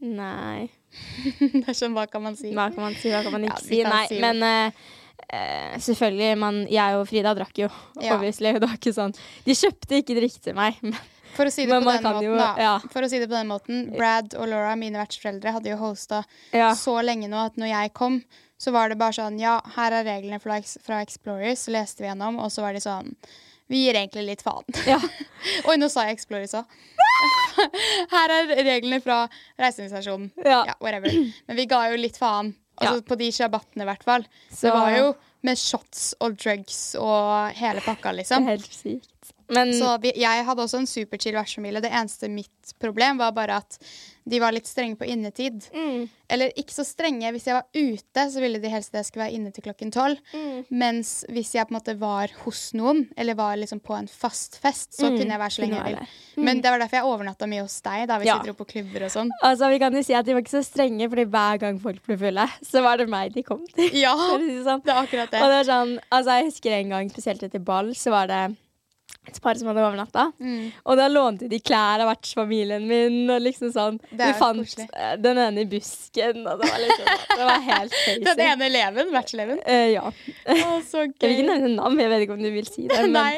[0.04, 0.68] Nei.
[1.40, 2.52] det er sånn, hva kan man si?
[2.56, 3.82] Hva kan man si, hva kan man ikke ja, si?
[3.86, 7.68] Nei, si men eh, selvfølgelig, man, jeg og Frida drakk jo,
[8.00, 8.16] Ja.
[8.16, 8.52] obviously.
[8.56, 10.78] Det var ikke sånn De kjøpte ikke drikke til meg.
[10.82, 10.96] Men,
[11.36, 12.74] For å si det, Men på den, måten, jo- ja.
[12.90, 16.22] For å si det på den måten, Brad og Laura, mine vertsforeldre, hadde jo hosta
[16.52, 16.72] ja.
[16.74, 18.22] så lenge nå at når jeg kom,
[18.58, 22.08] så var det bare sånn Ja, her er reglene fra, fra Explorers, så leste vi
[22.08, 23.12] gjennom, og så var de sånn
[23.68, 24.64] Vi gir egentlig litt faen.
[24.88, 24.96] Ja.
[25.68, 26.64] Oi, nå sa jeg Explorers òg.
[28.14, 29.22] her er reglene fra
[29.58, 30.30] reiseorganisasjonen.
[30.44, 30.60] Ja.
[30.70, 31.10] Ja, whatever.
[31.48, 32.54] Men vi ga jo litt faen.
[32.78, 33.06] Altså Ja.
[33.08, 34.24] på de sjabattene, i hvert fall.
[34.52, 38.44] Så- Det var jo med shots og drugs og hele pakka, liksom.
[38.44, 39.17] Det er helt sykt.
[39.50, 41.80] Men Så vi, jeg hadde også en superchill vertsfamilie.
[41.80, 43.78] Det eneste mitt problem var bare at
[44.28, 45.70] de var litt strenge på innetid.
[45.72, 47.30] mm, Eller ikke så strenge.
[47.32, 49.90] Hvis jeg var ute, så ville de helst at jeg skulle være inne til klokken
[49.94, 50.18] tolv.
[50.34, 54.06] mm, Mens hvis jeg på en måte var hos noen, eller var liksom på en
[54.06, 56.08] fast fest, så Mm, kunne jeg være så lenge jeg ville.
[56.44, 58.38] Men det var derfor jeg overnatta mye hos deg, da, hvis Ja.
[58.42, 59.30] vi dro på klubber og sånn.
[59.42, 62.02] altså, vi kan jo si at de var ikke så strenge, fordi hver gang folk
[62.04, 63.88] ble fulle, så var det meg de kom til.
[63.96, 64.84] Ja, det sånn.
[64.84, 65.40] det er akkurat Og det.
[65.40, 68.56] det var sånn, altså jeg husker en gang, spesielt etter ball, så var det
[69.28, 70.24] et par som hadde overnatta.
[70.40, 70.70] Mm.
[70.84, 73.98] Og da lånte de klær av vertsfamilien min, og liksom sånn.
[74.10, 74.88] Vi fant koselig.
[74.96, 78.24] eh, den ene i busken, og det var liksom Det var helt crazy.
[78.28, 79.60] Den ene eleven, vertseleven.
[79.68, 80.04] Uh, ja.
[80.56, 83.00] Oh, så Jeg vil ikke nevne navn, jeg vet ikke om du vil si det.
[83.06, 83.34] Men, Nei,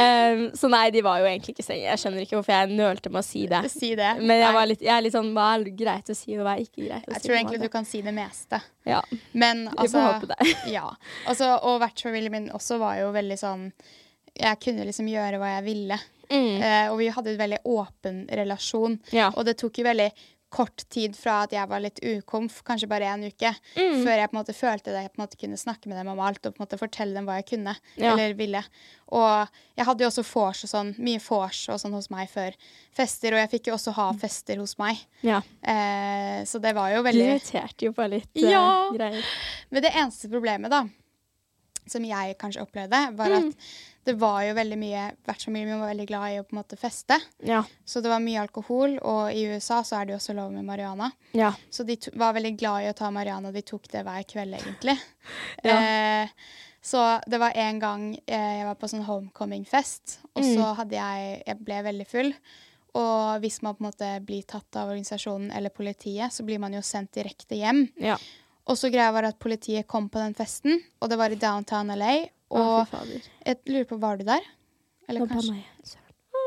[0.00, 1.82] Um, så nei, de var jo egentlig ikke strenge.
[1.88, 3.60] Jeg skjønner ikke hvorfor jeg nølte med å si det.
[3.72, 4.10] si det.
[4.20, 6.54] Men jeg, var litt, jeg er litt sånn Hva er greit å si, og hva
[6.56, 7.24] er ikke greit å Jeg si?
[7.26, 8.60] tror på en egentlig du kan si det meste.
[8.88, 9.00] Ja,
[9.32, 10.48] Men vi altså får håpe det.
[10.72, 10.86] Ja.
[11.28, 13.66] Altså, og vertsfamilien min også var jo veldig sånn
[14.36, 16.00] Jeg kunne liksom gjøre hva jeg ville.
[16.30, 16.60] Mm.
[16.62, 19.00] Uh, og vi hadde en veldig åpen relasjon.
[19.12, 19.32] Ja.
[19.36, 20.12] Og det tok jo veldig
[20.50, 24.00] kort tid fra at jeg var litt ukomf, kanskje bare en uke, Mm.
[24.02, 26.08] før jeg på en måte følte at Jeg på en måte kunne snakke med dem
[26.10, 28.12] om alt og på en måte fortelle dem hva jeg kunne Ja.
[28.16, 28.64] eller ville.
[29.12, 29.46] Og
[29.78, 32.50] jeg hadde jo også vors og sånn, mye vors og sånn hos meg før
[32.92, 34.98] fester, og jeg fikk jo også ha fester hos meg.
[35.22, 35.40] ja.
[35.62, 38.90] Eh, så det var jo veldig Du irriterte jo bare litt eh, Ja.
[38.90, 39.22] greier.
[39.70, 40.82] Men det eneste problemet, da,
[41.86, 43.48] som jeg kanskje opplevde, var Mm.
[43.50, 43.54] at
[44.04, 47.18] det var jo veldig mye Vertsfamilien var veldig glad i å på en måte feste.
[47.44, 47.62] Ja.
[47.84, 50.64] Så det var mye alkohol, og i USA så er det jo også lov med
[50.64, 51.10] marihuana.
[51.36, 51.52] ja.
[51.70, 53.52] Så de var veldig glad i å ta marihuana.
[53.52, 54.96] De tok det hver kveld, egentlig.
[55.68, 55.76] Ja.
[56.24, 56.28] Eh,
[56.82, 60.54] så det var en gang eh, jeg var på sånn homecoming-fest, og Mm.
[60.56, 62.32] så hadde jeg Jeg ble veldig full.
[62.94, 66.72] Og hvis man på en måte blir tatt av organisasjonen eller politiet, så blir man
[66.72, 67.88] jo sendt direkte hjem.
[68.00, 68.16] ja.
[68.70, 71.88] Og så greia var at politiet kom på den festen, og det var i downtown
[71.90, 72.28] LA.
[72.50, 72.94] Og
[73.46, 74.46] jeg lurer på, var du der?
[75.08, 75.96] Eller Nå kanskje jeg.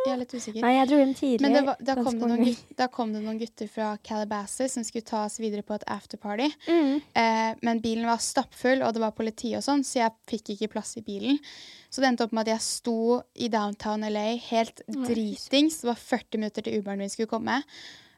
[0.04, 0.63] Jeg er litt usikker.
[0.66, 1.39] Nei, jeg dro hjem tidlig.
[1.46, 4.76] Men det var, da, kom det noen gutter, da kom det noen gutter fra Calabasas
[4.76, 6.50] som skulle ta oss videre på et afterparty.
[6.68, 6.98] Mm.
[7.22, 10.74] Eh, men bilen var stappfull, og det var politi og sånn, så jeg fikk ikke
[10.76, 11.39] plass i bilen.
[11.88, 15.80] Så det endte opp med at jeg sto i downtown LA helt dritings.
[15.84, 17.62] Det var 40 minutter til Uberen min skulle komme.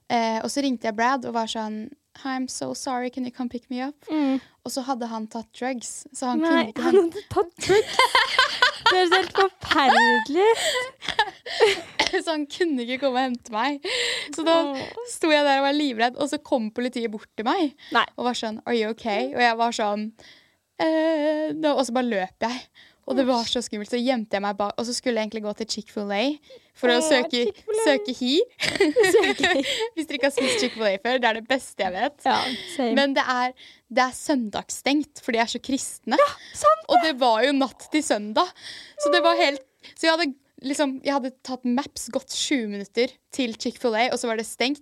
[0.09, 1.87] Eh, og så ringte jeg Brad og var sånn
[2.21, 4.05] Hi, I'm so sorry, can you come pick me up?
[4.07, 4.37] Mm.
[4.63, 7.97] Og så hadde han tatt drugs, så han Nei, kunne ikke han hadde tatt drugs.
[8.85, 10.49] Det høres helt forferdelig.
[12.23, 13.85] Så han kunne ikke komme og hente meg.
[14.35, 14.53] Så da
[15.09, 18.05] sto jeg der og var livredd, og så kom politiet bort til meg Nei.
[18.15, 19.31] og var sånn Are you okay?
[19.33, 20.05] Og jeg var sånn
[20.81, 21.49] eh.
[21.73, 22.61] Og så bare løp jeg.
[23.05, 23.91] Og det var så skummelt.
[23.91, 26.21] Så gjemte jeg meg bak, og så skulle jeg egentlig gå til Chick-fil-A
[26.75, 27.43] for å søke,
[27.85, 28.39] søke hi.
[29.93, 32.25] Hvis dere ikke har spist Chick-fil-A før, det er det beste jeg vet.
[32.25, 32.39] Ja.
[32.97, 33.53] Men det er,
[33.93, 36.17] det er søndagsstengt, for de er så kristne.
[36.57, 38.49] sant Og det var jo natt til søndag.
[39.01, 39.61] Så det var helt
[39.93, 40.31] Så jeg hadde
[40.65, 44.81] liksom Jeg hadde tatt Maps, gått 20 minutter til Chick-fil-A, og så var det stengt.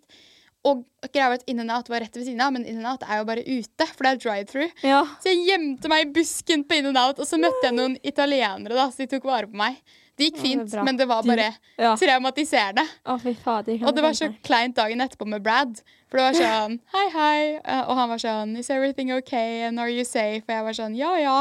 [0.65, 3.87] Og greia at In-N-Out var rett ved siden av, men In-N-Out er jo bare ute,
[3.91, 4.71] for det er drive-through.
[4.83, 5.01] ja.
[5.19, 8.85] Så jeg gjemte meg i busken på In-N-Out, og så møtte jeg noen italienere, da,
[8.89, 9.75] så de tok vare på meg.
[10.15, 11.49] Det gikk Ja, det fint, men det var bare
[11.81, 11.95] ja.
[11.97, 12.85] traumatiserende.
[13.09, 13.81] Å, fy fader.
[13.83, 15.81] Og det var så kleint dagen etterpå med Brad.
[16.07, 17.39] For det var sånn Hei, hei.
[17.65, 19.63] eh, Og han var sånn Is everything okay?
[19.65, 20.43] And are you safe?
[20.45, 21.39] Og jeg var sånn Ja, ja.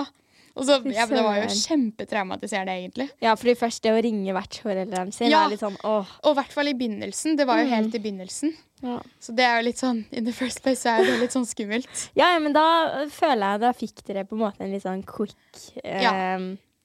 [0.56, 3.10] Og så, ja, Det var jo kjempetraumatiserende, egentlig.
[3.24, 5.44] Ja, fordi først det å ringe vertsforeldrene sine Ja.
[5.46, 6.06] er litt sånn åh.
[6.24, 7.36] Og i hvert fall i begynnelsen.
[7.36, 7.70] Det var jo Mm.
[7.76, 8.54] helt i begynnelsen.
[8.82, 8.96] Ja.
[9.22, 11.86] Så det er jo litt sånn in the first place er det litt sånn skummelt.
[12.18, 15.04] ja, ja, men da føler jeg da fikk dere på en måte en litt sånn
[15.06, 15.38] quick
[15.84, 16.14] eh, Ja.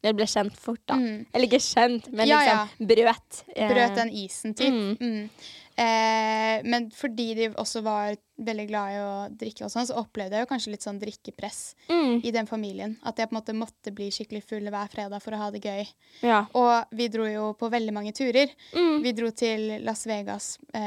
[0.05, 0.93] Dere ble kjent fort, da.
[1.01, 1.23] Mm.
[1.33, 3.39] Eller ikke kjent, men liksom brøt.
[3.55, 4.69] eh, Brøt den isen, typ.
[4.69, 4.97] Mm.
[5.01, 5.29] Mm.
[5.77, 10.37] Eh, men fordi de også var veldig glad i å drikke, og sånn, så opplevde
[10.37, 12.19] jeg jo kanskje litt sånn drikkepress Mm.
[12.23, 12.95] i den familien.
[13.03, 15.61] At jeg på en måte måtte bli skikkelig full hver fredag for å ha det
[15.63, 15.87] gøy.
[16.21, 16.45] Ja.
[16.53, 18.49] Og vi dro jo på veldig mange turer.
[18.73, 19.01] Mm.
[19.03, 20.81] Vi dro til Las Vegas eh,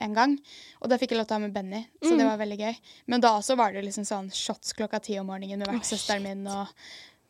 [0.00, 0.38] en gang,
[0.82, 2.18] og da fikk jeg lov til å ha med Benny, så Mm.
[2.18, 2.76] det var veldig gøy.
[3.06, 6.46] Men da også var det liksom sånn shots klokka ti om morgenen med vertssøsteren min.
[6.46, 6.66] Og,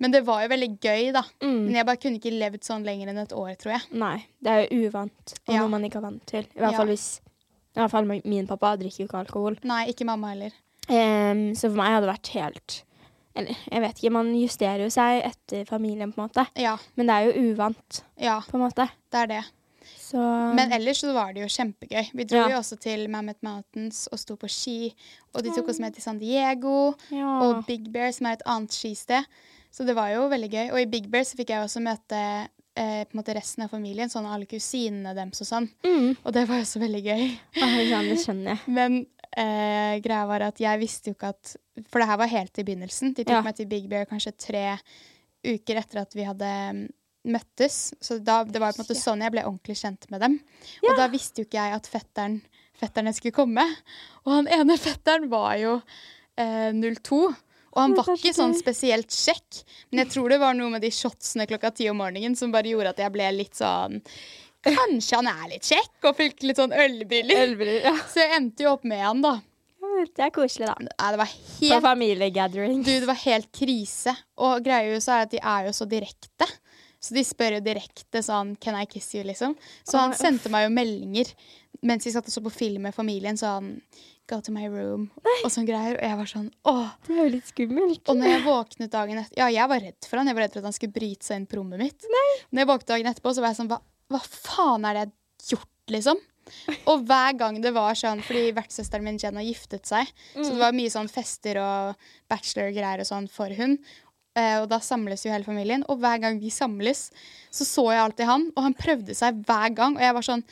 [0.01, 1.23] men det var jo veldig gøy, da.
[1.45, 1.59] Mm.
[1.67, 3.83] Men jeg bare kunne ikke levd sånn lenger enn et år, tror jeg.
[4.01, 5.61] Nei, det er jo uvant, og Ja.
[5.61, 6.45] noe man ikke er vant til.
[6.57, 6.77] I hvert Ja.
[6.79, 7.21] fall hvis
[7.77, 9.57] I hvert fall min pappa drikker jo ikke alkohol.
[9.63, 10.51] Nei, ikke mamma heller.
[10.89, 12.83] Um, så for meg hadde det vært helt
[13.37, 16.47] Eller jeg vet ikke, man justerer jo seg etter familien, på en måte.
[16.57, 18.89] Ja, Men det er jo uvant, ja, på en måte.
[19.13, 19.45] det er det.
[19.97, 20.19] Så
[20.55, 22.11] Men ellers så var det jo kjempegøy.
[22.13, 22.49] Vi dro Ja.
[22.49, 24.93] jo også til Mammoth Mountains og sto på ski.
[25.35, 27.39] Og de tok oss med til San Diego ja.
[27.43, 29.25] og Big Bear, som er et annet skisted.
[29.71, 30.67] Så det var jo veldig gøy.
[30.75, 33.71] Og i Big Bear så fikk jeg også møte eh, på en måte resten av
[33.71, 35.69] familien, sånn alle kusinene deres og sånn.
[35.87, 36.09] mm.
[36.25, 37.25] Og det var også veldig gøy.
[37.61, 38.63] Ja, Det skjønner jeg.
[38.79, 39.01] Men
[39.37, 41.53] eh, greia var at jeg visste jo ikke at
[41.91, 43.15] For det her var helt i begynnelsen.
[43.15, 43.43] De tok Ja.
[43.47, 44.65] meg til Big Bear kanskje tre
[45.47, 46.81] uker etter at vi hadde mm,
[47.33, 47.79] møttes.
[48.03, 50.35] Så da, det var på en måte sånn jeg ble ordentlig kjent med dem.
[50.83, 50.91] Ja.
[50.91, 52.41] Og da visste jo ikke jeg at fetteren,
[52.81, 53.65] fetterne skulle komme.
[54.27, 55.79] Og han ene fetteren var jo
[56.37, 57.23] eh, 02.
[57.71, 59.63] Og han var ikke sånn spesielt kjekk.
[59.91, 62.73] Men jeg tror det var noe med de shotsene klokka ti om morgenen som bare
[62.73, 64.01] gjorde at jeg ble litt sånn
[64.61, 67.55] Kanskje han er litt kjekk, og fikk litt sånn ølbriller.
[67.81, 67.95] Ja.
[68.11, 69.39] Så jeg endte jo opp med han, da.
[69.81, 70.75] Det er koselig, da.
[70.85, 72.83] Nei, det var På helt familiegathering.
[72.85, 74.13] Du, det var helt krise.
[74.41, 76.49] Og greia jo så er at de er jo så direkte.
[77.01, 79.57] Så de spør jo direkte sånn Can I kiss you, liksom.
[79.89, 81.33] Så han sendte meg jo meldinger
[81.87, 83.79] mens vi satt og så på film med familien sånn
[84.31, 85.09] Go to my room.
[85.43, 85.97] Og sånn greier.
[85.97, 86.91] Og jeg var sånn åh.
[87.07, 88.03] Det er jo litt skummelt.
[88.07, 90.31] Og når jeg våknet dagen etter Ja, jeg var redd for han.
[90.31, 92.07] Jeg var redd for at han skulle bryte seg inn på rommet mitt.
[92.53, 93.81] Når jeg våknet dagen etterpå, så var jeg sånn Hva,
[94.13, 96.21] hva faen er det jeg har gjort, liksom?
[96.91, 100.75] Og hver gang det var sånn, fordi vertssøsteren min Jenna giftet seg, så det var
[100.75, 103.77] mye sånn fester og bachelor-greier og sånn for hun.
[104.39, 105.85] Eh, og da samles jo hele familien.
[105.91, 107.09] Og hver gang vi samles,
[107.51, 109.97] så så jeg alltid han, og han prøvde seg hver gang.
[109.99, 110.45] Og jeg var sånn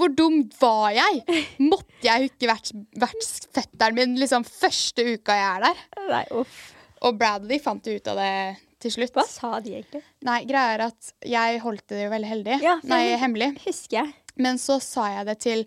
[0.00, 1.22] Hvor dum var jeg?
[1.60, 5.82] Måtte jeg ikke vært, vært fetteren min liksom første uka jeg er der?
[6.08, 6.60] Nei, uff.
[7.04, 8.32] Og Bradley fant jo ut av det
[8.80, 9.12] til slutt.
[9.16, 10.00] Hva sa de egentlig?
[10.24, 12.58] Nei, greia er at jeg holdt det jo veldig heldig.
[12.64, 13.52] Ja, Nei, hemmelig.
[13.66, 14.14] Husker jeg.
[14.40, 15.66] Men så sa jeg det til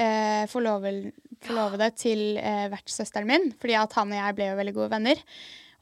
[0.00, 4.92] eh, forlovede til eh, vertssøsteren min, fordi at han og jeg ble jo veldig gode
[4.96, 5.20] venner.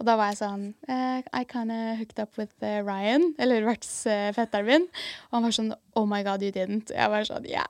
[0.01, 4.67] Og da var jeg sånn uh, I kinda hooked up with uh, Ryan, eller vertsfetteren
[4.69, 4.87] min.
[5.31, 6.89] Og han var sånn Oh my God, you didn't.
[6.91, 7.67] Og jeg var sånn Yeah.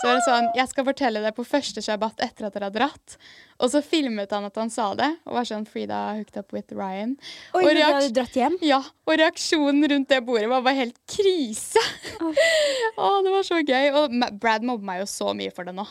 [0.00, 2.74] Så var det sånn Jeg skal fortelle det på første shabbat etter at dere har
[2.74, 3.16] dratt.
[3.60, 6.72] Og så filmet han at han sa det, og var sånn Frida hooked up with
[6.72, 7.12] Ryan.
[7.54, 8.56] Oi, Og reaks- hadde dratt hjem?
[8.64, 11.82] ja, og reaksjonen rundt det bordet var bare helt krise.
[12.20, 13.90] Å, det var så gøy.
[14.00, 15.84] Og Brad mobber meg jo så mye for det nå.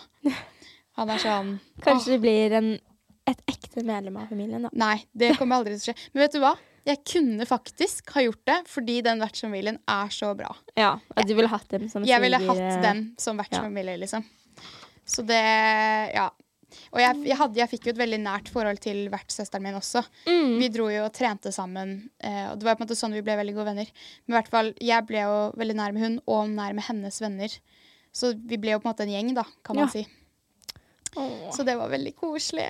[0.99, 1.51] Han er sånn
[1.85, 2.71] Kanskje det blir en,
[3.31, 4.71] et ekte medlem av familien, da.
[4.73, 6.09] Nei, det kommer aldri til å skje.
[6.13, 6.55] Men vet du hva?
[6.87, 10.49] Jeg kunne faktisk ha gjort det fordi den vertsfamilien er så bra.
[10.79, 14.23] Ja, At du ville hatt dem som Jeg ville hatt den som vertsfamilie, liksom.
[15.05, 15.41] Så det
[16.15, 16.29] Ja.
[16.93, 20.03] Og jeg, jeg, hadde, jeg fikk jo et veldig nært forhold til vertssøsteren min også.
[20.29, 20.51] Mm.
[20.61, 23.23] Vi dro jo og trente sammen, eh, og det var på en måte sånn vi
[23.25, 23.89] ble veldig gode venner.
[24.27, 27.17] Men i hvert fall, jeg ble jo veldig nær med hun, og nær med hennes
[27.25, 27.55] venner.
[28.13, 29.93] Så vi ble jo på en måte en gjeng, da, kan man Ja.
[29.97, 30.05] si.
[31.17, 32.69] Åh, Så det var veldig koselig.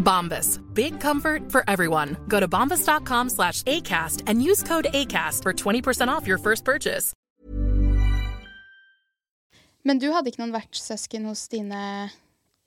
[0.00, 0.58] Bombas.
[0.74, 2.16] Big comfort for everyone.
[2.28, 7.12] Go to bombas.com slash ACAST and use code ACAST for 20% off your first purchase.
[9.84, 12.10] Men du hadde ikke noen vertssøsken hos dine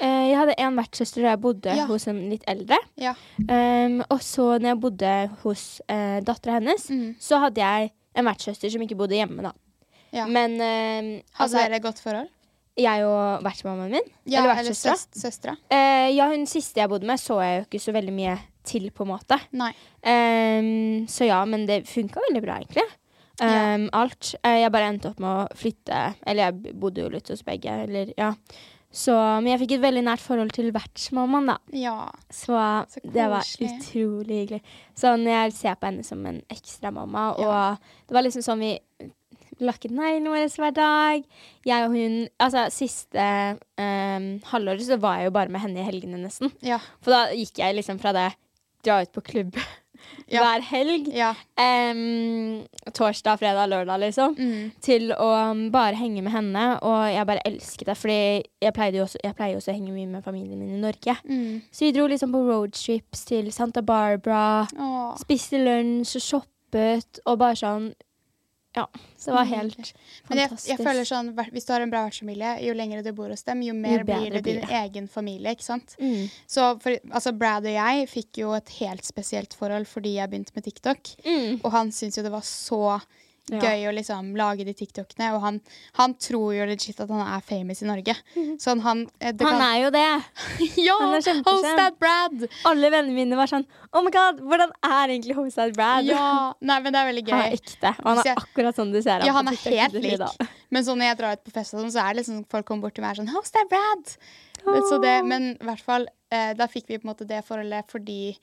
[0.01, 1.86] Eh, jeg hadde en vertssøster da jeg bodde Ja.
[1.86, 2.79] hos en litt eldre.
[2.99, 3.13] Ja.
[3.45, 5.11] Um, og så når jeg bodde
[5.43, 7.11] hos uh, dattera hennes, mm.
[7.21, 9.53] så hadde jeg en vertssøster som ikke bodde hjemme, da.
[10.11, 10.25] ja.
[10.25, 12.27] Men um, Hadde altså, dere godt forhold?
[12.78, 15.55] Jeg og vertsmammaen min, Ja, eller eller vertssøstera søs søstera?
[15.69, 18.89] Eh, Ja, hun siste jeg bodde med, så jeg jo ikke så veldig mye til,
[18.95, 19.38] på en måte.
[19.51, 19.71] Nei.
[20.07, 22.86] Um, så ja, men det funka veldig bra, egentlig.
[23.41, 23.76] Ja.
[23.76, 24.36] Um, alt.
[24.43, 27.71] Eh, jeg bare endte opp med å flytte Eller jeg bodde jo litt hos begge,
[27.88, 28.28] eller ja.
[28.93, 29.11] Så,
[29.41, 31.55] men jeg fikk et veldig nært forhold til vertsmammaen, da.
[31.74, 31.95] Ja.
[32.30, 32.53] Så,
[32.93, 34.61] Så det var utrolig hyggelig.
[34.95, 37.47] Sånn, jeg ser på henne som en ekstra mamma, Ja.
[37.74, 38.76] og det var liksom sånn vi
[39.66, 41.24] lakket neglene våre hver dag.
[41.66, 43.28] Jeg og hun Altså, siste
[43.80, 46.51] um, halvåret så var jeg jo bare med henne i helgene, nesten.
[46.61, 46.80] Ja.
[47.01, 48.30] For da gikk jeg liksom fra det
[48.84, 49.55] dra ut på klubb
[50.28, 50.41] Ja.
[50.43, 51.30] hver helg, Ja.
[51.57, 54.72] um, torsdag, fredag, lørdag, liksom, Mm.
[54.82, 56.66] til å um, bare henge med henne.
[56.84, 60.24] Og jeg bare elsket det, fordi jeg pleier jo også, også å henge mye med
[60.26, 61.16] familien min i Norge.
[61.24, 61.61] Mm.
[61.72, 65.16] Så vi dro liksom på roadtrips til Santa Barbara, Åh.
[65.18, 67.93] spiste lunsj og shoppet, og bare sånn
[68.76, 68.88] Ja.
[69.17, 69.95] Så det var helt jeg,
[70.28, 70.69] fantastisk.
[70.71, 73.61] jeg føler sånn, Hvis du har en bra vertsfamilie, jo lenger du bor hos dem,
[73.61, 74.80] jo mer Jo blir det din blir det.
[74.84, 75.53] egen familie.
[75.53, 75.95] ikke sant?
[75.99, 76.24] mm.
[76.49, 80.55] Så for, altså Brad og jeg fikk jo et helt spesielt forhold fordi jeg begynte
[80.55, 81.13] med TikTok.
[81.26, 81.61] Mm.
[81.63, 82.99] Og han syntes jo det var så
[83.52, 83.60] Ja.
[83.60, 85.34] gøy å liksom lage de TikTokene.
[85.36, 85.58] Og han,
[86.00, 88.14] han tror jo legit at han er famous i Norge.
[88.64, 90.06] Sånn han eh, Han kan- er jo det.
[90.88, 90.96] Ja!
[91.02, 91.50] han kjempekjent.
[91.50, 92.46] Host that Brad!
[92.70, 96.08] Alle vennene mine var sånn Oh my god, hvordan er egentlig Hostad Brad?
[96.08, 97.60] Ja, nei, men det er veldig Han er gøy.
[97.60, 97.91] ekte.
[98.00, 100.48] Og han er akkurat sånn du ser ham Ja, han er helt lik.
[100.74, 102.66] Men sånn når jeg drar ut på fest, og sånn, så er det liksom folk
[102.66, 104.16] kommer bort til meg og er sånn Hostad Brad!
[104.88, 107.91] Så det, men i hvert fall, eh, da fikk vi på en måte det forholdet
[107.91, 108.38] fordi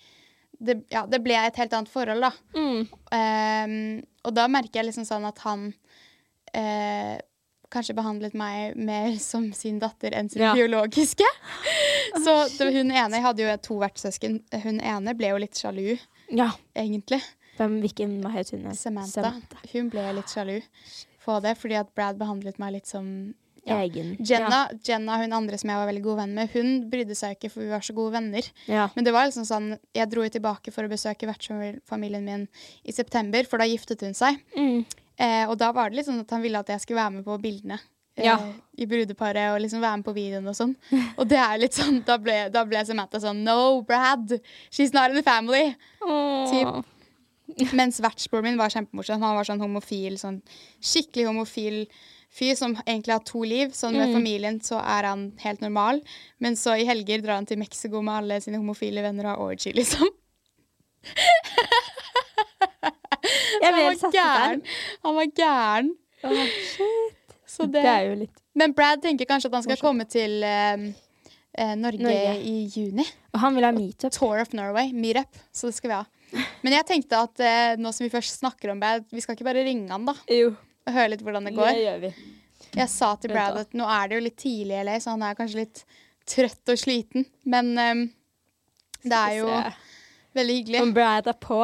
[0.60, 2.30] det, ja, det ble et helt annet forhold, da.
[2.52, 2.82] Mm.
[3.16, 5.72] Ehm, og da merker jeg liksom sånn at han
[6.54, 7.18] eh,
[7.70, 10.54] kanskje behandlet meg mer som sin datter enn sin Ja.
[10.54, 11.26] biologiske.
[12.24, 14.40] Så det, hun ene jeg hadde jo to vertssøsken.
[14.64, 15.98] Hun ene ble jo litt sjalu,
[16.34, 16.50] Ja.
[16.74, 17.20] egentlig.
[17.60, 18.64] Hvem, hvilken, hva het hun?
[18.74, 19.34] Samantha.
[19.72, 20.60] Hun ble litt sjalu
[21.24, 23.34] på det, fordi at Brad behandlet meg litt som
[23.66, 23.76] ja.
[23.84, 24.16] Egen.
[24.24, 27.50] Jenna, Jenna, hun andre som jeg var veldig god venn med, hun brydde seg ikke,
[27.52, 28.46] for vi var så gode venner.
[28.70, 28.88] Ja.
[28.96, 32.48] Men det var liksom sånn, jeg dro jo tilbake for å besøke vertsfamilien min
[32.84, 34.40] i september, for da giftet hun seg.
[34.56, 34.84] Mm.
[35.20, 37.36] Eh, og da var det liksom at han ville at jeg skulle være med på
[37.42, 37.80] bildene.
[38.16, 38.38] Eh, Ja.
[38.80, 40.72] I brudeparet og liksom være med på videoen og sånn.
[41.20, 44.38] Og det er litt sånn, da ble, da ble Samantha sånn No, Brad!
[44.72, 45.74] She's not in the family!
[46.00, 46.86] Typ.
[47.76, 49.20] Mens vertsbroren min var kjempemorsom.
[49.20, 50.40] Han var sånn homofil, sånn
[50.80, 51.80] skikkelig homofil
[52.34, 53.72] fyr som egentlig har to liv.
[53.76, 56.00] Sånn med familien så er han helt normal,
[56.38, 59.46] men så i helger drar han til Mexico med alle sine homofile venner og har
[59.50, 60.10] orgy, liksom.
[63.60, 64.60] Jeg var helt gæren.
[64.60, 64.76] der.
[65.04, 65.90] Han var gæren.
[66.20, 67.16] Shit.
[67.46, 70.42] Så Det det, er jo litt men Brad tenker kanskje at han skal komme til
[70.44, 70.88] eh,
[71.54, 72.32] eh, Norge, Norge.
[72.42, 73.04] i juni.
[73.32, 74.12] Og han vil ha meetup.
[74.12, 75.38] Tour of Norway, meetup.
[75.54, 76.42] Så det skal vi ha.
[76.64, 79.46] Men jeg tenkte at eh, nå som vi først snakker om Brad, vi skal ikke
[79.48, 80.52] bare ringe han da Jo,
[80.90, 81.72] og høre litt hvordan det går.
[81.72, 82.12] det gjør vi.
[82.76, 85.24] Jeg sa til Brad at nå er det jo litt tidlig i LA, så han
[85.26, 85.84] er kanskje litt
[86.28, 87.26] trøtt og sliten.
[87.50, 88.02] Men um,
[89.02, 89.48] det er jo
[90.38, 90.82] veldig hyggelig.
[90.84, 91.60] Om Brad er på.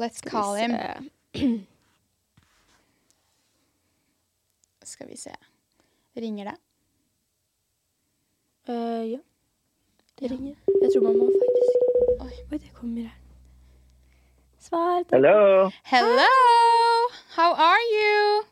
[0.00, 0.72] Let's call him.
[4.90, 5.34] Skal vi se.
[6.16, 6.56] Ringer det?
[8.68, 9.18] Uh, ja.
[10.20, 10.56] Det ringer.
[10.82, 11.76] Jeg tror man må faktisk
[12.20, 12.32] Oi.
[12.52, 13.16] Oi, det kommer her.
[14.60, 15.04] Svar.
[15.12, 15.70] Hello.
[15.84, 16.89] Hello!
[17.34, 18.44] How are you?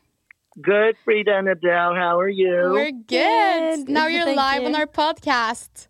[0.61, 1.95] Good, Frida and Adele.
[1.95, 2.69] How are you?
[2.71, 3.07] We're good.
[3.07, 3.89] Good.
[3.89, 4.67] Now you're live you.
[4.67, 5.87] on our podcast.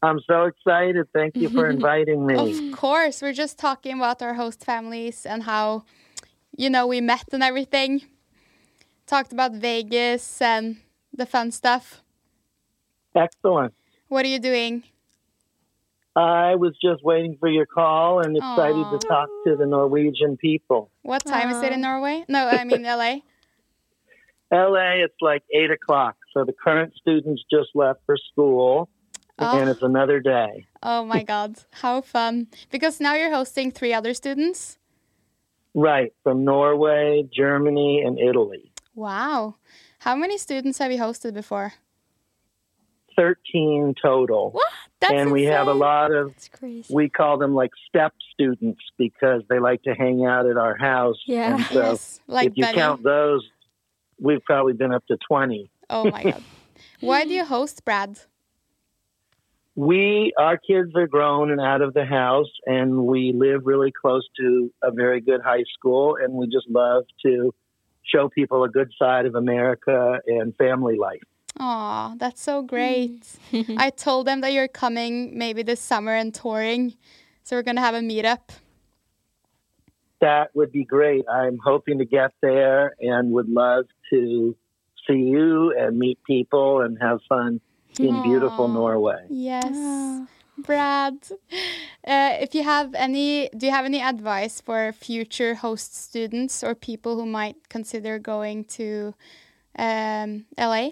[0.00, 1.08] I'm so excited.
[1.12, 2.70] Thank you for inviting me.
[2.70, 3.20] Of course.
[3.20, 5.84] We're just talking about our host families and how,
[6.56, 8.02] you know, we met and everything.
[9.08, 10.76] Talked about Vegas and
[11.12, 12.02] the fun stuff.
[13.16, 13.74] Excellent.
[14.06, 14.84] What are you doing?
[16.18, 18.98] I was just waiting for your call and excited Aw.
[18.98, 20.90] to talk to the Norwegian people.
[21.02, 22.24] What time is it in Norway?
[22.28, 23.18] No, I mean LA.
[24.50, 26.16] LA, it's like 8 o'clock.
[26.34, 28.88] So the current students just left for school,
[29.38, 29.70] and Oh.
[29.70, 30.66] it's another day.
[30.82, 31.56] Oh my God.
[31.70, 32.48] How fun.
[32.70, 34.76] Because now you're hosting three other students.
[35.72, 38.72] Right, from Norway, Germany, and Italy.
[38.96, 39.54] Wow.
[40.00, 41.74] How many students have you hosted before?
[43.18, 44.50] 13 total.
[44.52, 44.66] What?
[45.00, 46.34] That's and we have a lot of
[46.90, 51.16] we call them like step students because they like to hang out at our house.
[51.26, 51.54] Yeah.
[51.54, 52.78] And so Yes, like if you Benny.
[52.78, 53.48] count those,
[54.20, 55.70] we've probably been up to 20.
[55.90, 56.42] Oh my god.
[57.00, 58.18] Why do you host Brad?
[59.74, 64.26] We, our kids are grown and out of the house, and we live really close
[64.40, 67.54] to a very good high school, and we just love to
[68.02, 71.22] show people a good side of America and family life.
[71.60, 73.24] Aw, that's so great.
[73.76, 76.94] I told them that you're coming maybe this summer and touring.
[77.42, 78.50] So we're gonna have a meetup.
[80.20, 81.24] That would be great.
[81.28, 84.56] I'm hoping to get there and would love to
[85.08, 87.60] see you and meet people and have fun
[87.98, 89.26] in beautiful Norway.
[89.28, 90.26] Yes.
[90.58, 91.14] Brad.
[92.06, 96.74] Uh, if you have any do you have any advice for future host students or
[96.74, 99.14] people who might consider going to
[99.78, 100.90] um, LA?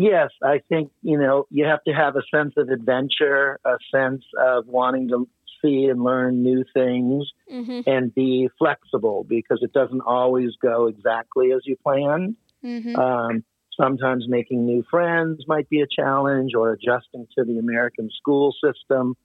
[0.00, 4.22] Yes, I think, you know, you have to have a sense of adventure, a sense
[4.40, 5.26] of wanting to
[5.60, 11.50] see and learn new things hmm and be flexible because it doesn't always go exactly
[11.50, 12.36] as you planned.
[12.62, 13.42] hmm Um,
[13.80, 19.16] sometimes making new friends might be a challenge or adjusting to the American school system.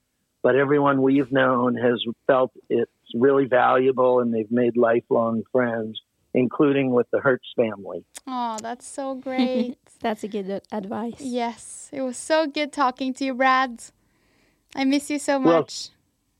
[0.42, 6.00] But everyone we've known has felt it's really valuable and they've made lifelong friends,
[6.34, 8.04] including with the Hertz family.
[8.26, 9.76] Oh, that's so great.
[10.00, 11.20] That's a good advice.
[11.20, 11.88] yes.
[11.92, 13.82] It was so good talking to you, Brad.
[14.76, 15.46] I miss you so much.
[15.46, 15.88] Well, much.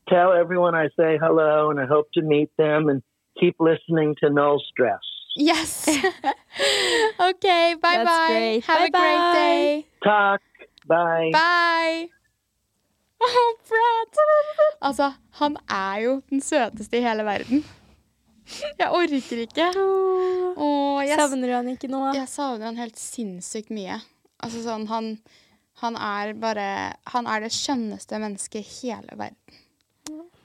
[0.09, 3.03] Tell everyone I say hello and I hope to meet them and
[3.41, 5.01] keep listening to No Stress.
[5.37, 5.89] Yes.
[7.21, 8.27] okay, bye bye.
[8.29, 8.65] great.
[8.65, 8.99] Have a Bye-bye.
[9.01, 9.87] great day.
[10.05, 10.41] Talk.
[10.87, 11.31] Bye.
[11.33, 12.09] Bye!
[13.27, 14.17] Oh, Brad.
[14.83, 17.65] Altså, han er jo den søteste i hele verden.
[18.79, 19.67] Jeg orker ikke.
[19.75, 22.03] Åh, jeg, Savner du han ikke nå?
[22.15, 23.97] jeg savner han helt sinnssykt mye.
[24.45, 25.15] Altså sånn, han,
[25.81, 26.67] han er bare
[27.15, 29.61] Han er det skjønneste mennesket i hele verden.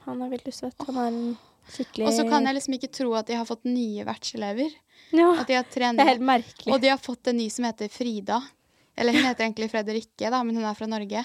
[0.06, 0.74] Han er veldig søt.
[0.88, 1.20] Han er en
[1.70, 4.72] skikkelig Og så kan jeg liksom ikke tro at de har fått nye vertselever.
[5.12, 6.72] ja, At de har tre Det er helt merkelig.
[6.72, 8.40] Og de har fått en ny som heter Frida.
[8.96, 11.22] Eller hun heter egentlig Fredrikke, da, men hun er fra Norge.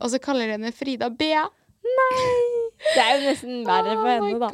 [0.00, 1.44] Og så kaller de henne Frida Bea.
[2.92, 4.50] Det er jo nesten verre for Oh henne, da.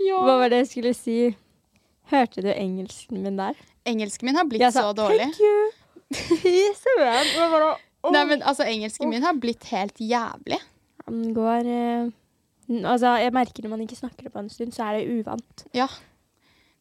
[0.00, 0.20] Ja.
[0.24, 1.18] Hva var det jeg skulle si?
[2.10, 3.58] Hørte du engelsken min der?
[3.86, 5.28] Engelsken min har blitt sa så dårlig.
[5.28, 5.70] Thank you.
[6.40, 7.28] Fy søren.
[7.36, 7.66] Det var.
[8.10, 10.58] Nei, men altså, engelsken min har blitt helt jævlig.
[11.06, 12.10] Han går eh,
[12.70, 15.64] Altså, jeg merker når man ikke snakker det på en stund, så er det uvant.
[15.74, 15.88] Ja.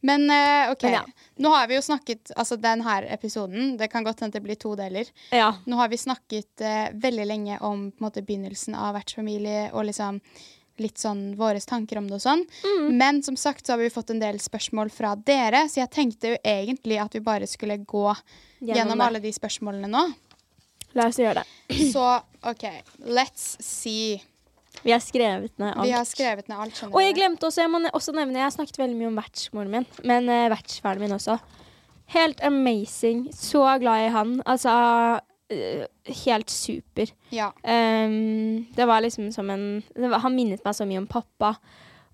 [0.05, 0.85] Men eh, OK.
[0.85, 1.01] Men ja.
[1.43, 4.55] Nå har vi jo snakket Altså, den her episoden Det kan godt hende det blir
[4.55, 5.09] to deler.
[5.35, 5.49] Ja.
[5.67, 9.89] Nå har vi snakket eh, veldig lenge om på en måte, begynnelsen av vertsfamilie og
[9.89, 10.21] liksom
[10.83, 12.45] litt sånn våre tanker om det og sånn.
[12.63, 12.87] Mm.
[12.99, 16.33] Men som sagt så har vi fått en del spørsmål fra dere, så jeg tenkte
[16.33, 20.07] jo egentlig at vi bare skulle gå gjennom, gjennom alle de spørsmålene nå.
[20.97, 21.47] La oss gjøre det.
[21.93, 22.03] Så
[22.49, 22.65] OK,
[23.05, 24.17] let's see.
[24.81, 25.85] Vi har skrevet ned alt.
[25.85, 26.83] Vi har skrevet ned alt.
[26.89, 29.73] Og jeg glemte også, jeg må også nevne, jeg har snakket veldig mye om vertsmoren
[29.73, 31.37] min, men uh, vertsfaren min også.
[32.09, 33.27] Helt amazing.
[33.35, 34.39] Så glad i han.
[34.49, 34.71] Altså
[36.25, 37.09] helt super.
[37.33, 37.51] Ja.
[37.63, 41.55] Um, det var liksom som en det var, Han minnet meg så mye om pappa.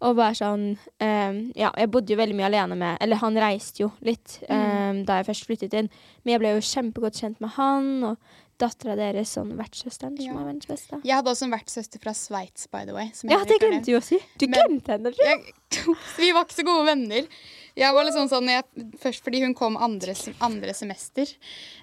[0.06, 3.80] Og bare sånn um, Ja, jeg bodde jo veldig mye alene med Eller han reiste
[3.86, 5.88] jo litt ehm, da jeg først flyttet inn.
[6.24, 8.18] Men jeg ble jo kjempegodt kjent med han og
[8.60, 10.32] dattera deres, sånn vertssøsteren, Ja.
[10.32, 11.00] som er verdens beste.
[11.04, 13.10] Jeg hadde også en vertssøster fra Sveits, by the way.
[13.14, 14.20] som Ja, det glemte du å si.
[14.40, 15.12] Du glemte henne.
[15.12, 15.56] tror jeg.
[15.76, 17.28] Jeg, vi var ikke så gode venner.
[17.76, 18.64] Jeg var litt sånn, jeg,
[19.02, 20.14] først fordi hun kom andre,
[20.46, 21.28] andre semester.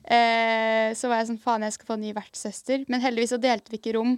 [0.08, 2.86] Eh, så var jeg sånn faen, jeg skal få en ny vertssøster.
[2.88, 4.14] Men heldigvis så delte vi ikke rom.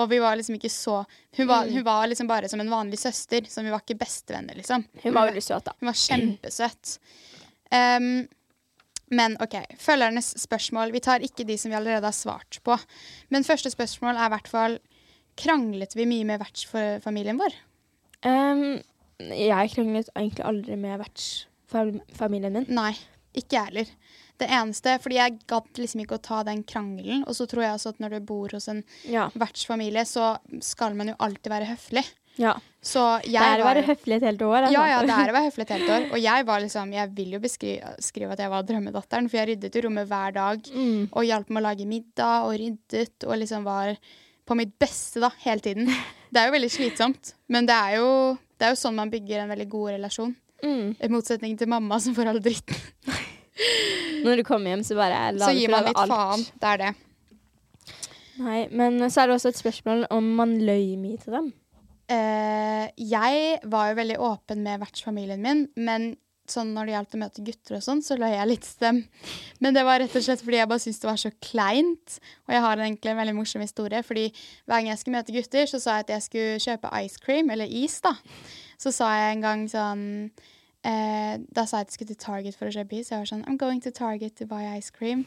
[0.00, 1.02] Og vi var liksom ikke så
[1.36, 1.72] Hun var, Mm.
[1.74, 4.86] hun var liksom bare som en vanlig søster, så vi var ikke bestevenner, liksom.
[5.02, 5.72] Hun var veldig søt, da.
[5.80, 6.98] Hun var kjempesøt.
[7.70, 8.26] Um,
[9.10, 9.54] men OK.
[9.78, 10.92] Følgernes spørsmål.
[10.92, 12.78] Vi tar ikke de som vi allerede har svart på.
[13.30, 14.78] Men første spørsmål er i hvert fall
[15.38, 17.54] Kranglet vi mye med vertsfamilien vår?
[18.26, 18.82] Ehm,
[19.18, 22.66] jeg kranglet egentlig aldri med vertsfamilien min.
[22.74, 22.92] Nei,
[23.36, 23.92] ikke jeg heller.
[24.38, 27.24] Det eneste, fordi jeg gadd liksom ikke å ta den krangelen.
[27.26, 29.28] Og så tror jeg også at når du bor hos en Ja.
[29.34, 32.04] vertsfamilie, så skal man jo alltid være høflig.
[32.38, 32.54] ja.
[32.80, 34.62] Det er å være høflig et helt år.
[34.62, 34.72] altså.
[34.72, 36.04] Ja, ja, det er å være høflig et helt år.
[36.14, 39.74] Og jeg var liksom, jeg vil jo beskrive at jeg var drømmedatteren, for jeg ryddet
[39.74, 40.62] jo rommet hver dag.
[40.72, 41.08] Mm.
[41.12, 43.96] Og hjalp med å lage middag og ryddet og liksom var
[44.46, 45.90] på mitt beste da, hele tiden.
[46.32, 49.44] Det er jo veldig slitsomt, men det er jo, det er jo sånn man bygger
[49.44, 50.32] en veldig god relasjon.
[50.64, 50.96] Mm.
[50.98, 52.78] I motsetning til mamma som får all dritten.
[54.24, 56.10] Når du kommer hjem, så bare la Så gir man litt alt.
[56.10, 56.44] faen.
[56.58, 56.92] Det er det.
[58.38, 61.48] Nei, men så er det også et spørsmål om man løy mye til dem.
[62.08, 66.12] Eh, jeg var jo veldig åpen med vertsfamilien min, men
[66.52, 69.00] sånn når det gjaldt å møte gutter og sånn, så løy jeg litt til dem.
[69.64, 72.18] Men det var rett og slett fordi jeg bare syntes det var så kleint.
[72.46, 75.70] Og jeg har egentlig en veldig morsom historie, fordi hver gang jeg skulle møte gutter,
[75.70, 78.14] så sa jeg at jeg skulle kjøpe ice cream, eller is, da.
[78.78, 80.02] Så sa jeg en gang sånn
[80.86, 83.10] eh, Da sa jeg at jeg skulle til Target for å kjøpe is.
[83.10, 85.26] Jeg var sånn I'm going to Target to buy ice cream.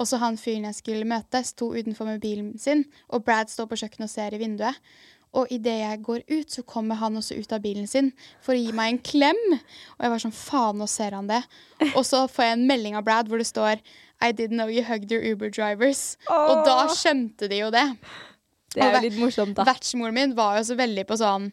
[0.00, 3.68] Og så han fyren jeg skulle møte, sto utenfor med bilen sin, og Brad står
[3.68, 4.78] på kjøkkenet og ser i vinduet.
[5.38, 8.10] Og idet jeg går ut, så kommer han også ut av bilen sin
[8.42, 9.42] for å gi meg en klem.
[9.54, 11.42] Og jeg var sånn faen, nå ser han det.
[11.92, 13.78] Og så får jeg en melding av Brad hvor det står
[14.20, 16.16] I didn't know you hugged your Uber drivers.
[16.28, 17.86] Og da skjønte de jo det.
[18.74, 19.66] Det er jo litt morsomt, da.
[19.66, 21.48] Vertsmoren min var jo så veldig på sånn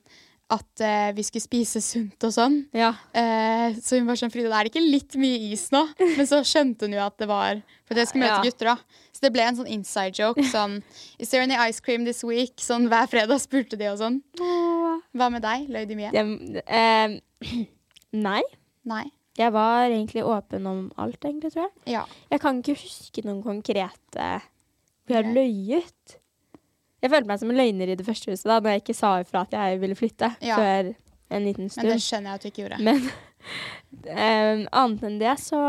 [0.53, 2.61] at uh, vi skulle spise sunt og sånn.
[2.77, 2.93] Ja.
[3.11, 5.81] Uh, så hun var sånn Frida, det er ikke litt mye is nå?
[5.99, 8.45] Men så skjønte hun jo at det var For jeg skulle møte Ja.
[8.45, 9.01] gutter, da.
[9.17, 10.43] Så det ble en sånn inside joke.
[10.45, 10.75] Sånn
[11.17, 12.59] Is there any ice cream this week?
[12.61, 14.19] Sånn hver fredag spurte de og sånn.
[14.37, 15.63] Hva med deg?
[15.73, 16.11] Løy de mye?
[16.13, 17.15] Det, eh,
[18.27, 18.43] nei.
[18.85, 19.07] Nei.
[19.37, 21.73] Jeg var egentlig åpen om alt, egentlig, tror jeg.
[21.95, 22.03] Ja.
[22.29, 24.29] Jeg kan ikke huske noen konkrete
[25.07, 26.17] hvor jeg har løyet.
[27.01, 29.11] Jeg følte meg som en løgner i det første huset da når jeg ikke sa
[29.23, 30.57] ifra at jeg ville flytte Ja.
[30.57, 30.93] før
[31.33, 31.85] en liten stund.
[31.87, 32.79] Men det skjønner jeg at du ikke gjorde.
[32.85, 33.03] Men
[34.13, 35.59] eh, annet enn det, så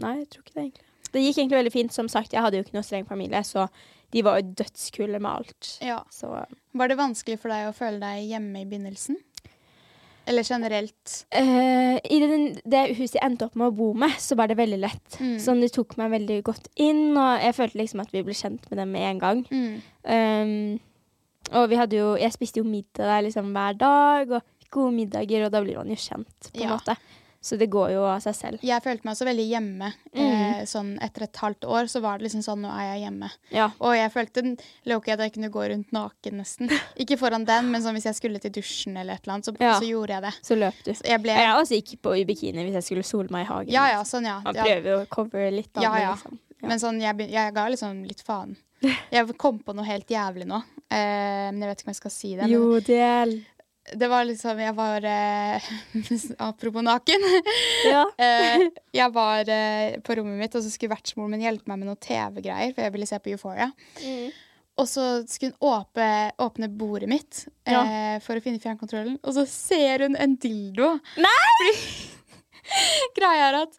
[0.00, 0.89] Nei, jeg tror ikke det, egentlig.
[1.12, 1.92] Det gikk egentlig veldig fint.
[1.94, 3.68] Som sagt, jeg hadde jo ikke noe streng familie, så
[4.10, 5.72] de var jo dødskule med alt.
[5.86, 6.00] Ja.
[6.10, 6.30] Så
[6.74, 9.16] Var det vanskelig for deg å føle deg hjemme i begynnelsen?
[10.30, 11.14] Eller generelt?
[11.34, 14.58] Uh, I den, det huset jeg endte opp med å bo med, så var det
[14.60, 15.16] veldig lett.
[15.18, 15.38] Mm.
[15.42, 18.68] Sånn, De tok meg veldig godt inn, og jeg følte liksom at vi ble kjent
[18.70, 19.42] med dem med en gang.
[19.50, 19.74] Mm.
[20.04, 20.80] Um,
[21.56, 25.46] og vi hadde jo Jeg spiste jo middag der liksom hver dag, og gode middager,
[25.48, 26.76] og da blir man jo kjent, på en Ja.
[26.76, 26.94] måte.
[27.42, 28.64] Så det går jo av seg selv.
[28.66, 29.86] Jeg følte meg også veldig hjemme.
[30.12, 33.30] Eh, sånn etter et halvt år så var det liksom sånn Nå er jeg hjemme.
[33.54, 33.70] Ja.
[33.80, 34.42] Og jeg følte
[34.90, 36.68] Loki at jeg kunne gå rundt naken, nesten.
[37.00, 39.54] Ikke foran den, men sånn hvis jeg skulle til dusjen eller et eller annet, så,
[39.56, 39.72] Ja.
[39.80, 40.34] så gjorde jeg det.
[40.50, 40.92] Så løp du.
[40.92, 43.50] Så jeg ble Jeg også gikk på i bikini hvis jeg skulle sole meg i
[43.54, 43.72] hagen.
[43.72, 44.40] Ja ja, sånn ja.
[44.44, 46.40] Man prøver å cover litt av Ja, det, liksom.
[46.60, 46.68] Ja.
[46.68, 48.52] Men sånn, jeg, jeg ga liksom litt faen.
[49.12, 50.56] Jeg kom på noe helt jævlig nå,
[50.88, 52.46] eh, men jeg vet ikke om jeg skal si det.
[52.46, 53.00] Men Jo, det
[53.96, 55.70] det var liksom Jeg var eh,
[56.48, 57.26] Apropos naken.
[57.88, 58.04] Ja.
[58.20, 61.88] Eh, jeg var eh, på rommet mitt, og så skulle vertsmoren min hjelpe meg med
[61.88, 63.70] noen TV-greier, for jeg ville se på Euphoria.
[64.04, 64.30] Mm.
[64.80, 66.08] Og så skulle hun åpne,
[66.40, 70.92] åpne bordet mitt eh, for å finne fjernkontrollen, og så ser hun en dildo.
[71.20, 71.74] Nei!
[73.18, 73.78] Greia er at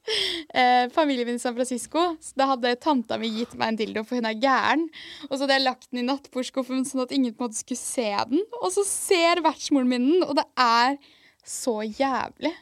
[0.54, 2.04] eh, familien min i San Francisco
[2.38, 4.88] Da hadde tanta mi gitt meg en dildo, for hun er gæren.
[5.30, 7.82] Og så hadde jeg lagt den i nattbordskuffen sånn at ingen på en måte skulle
[7.82, 8.42] se den.
[8.62, 10.98] Og så ser vertsmoren min den, og det er
[11.46, 12.54] så jævlig.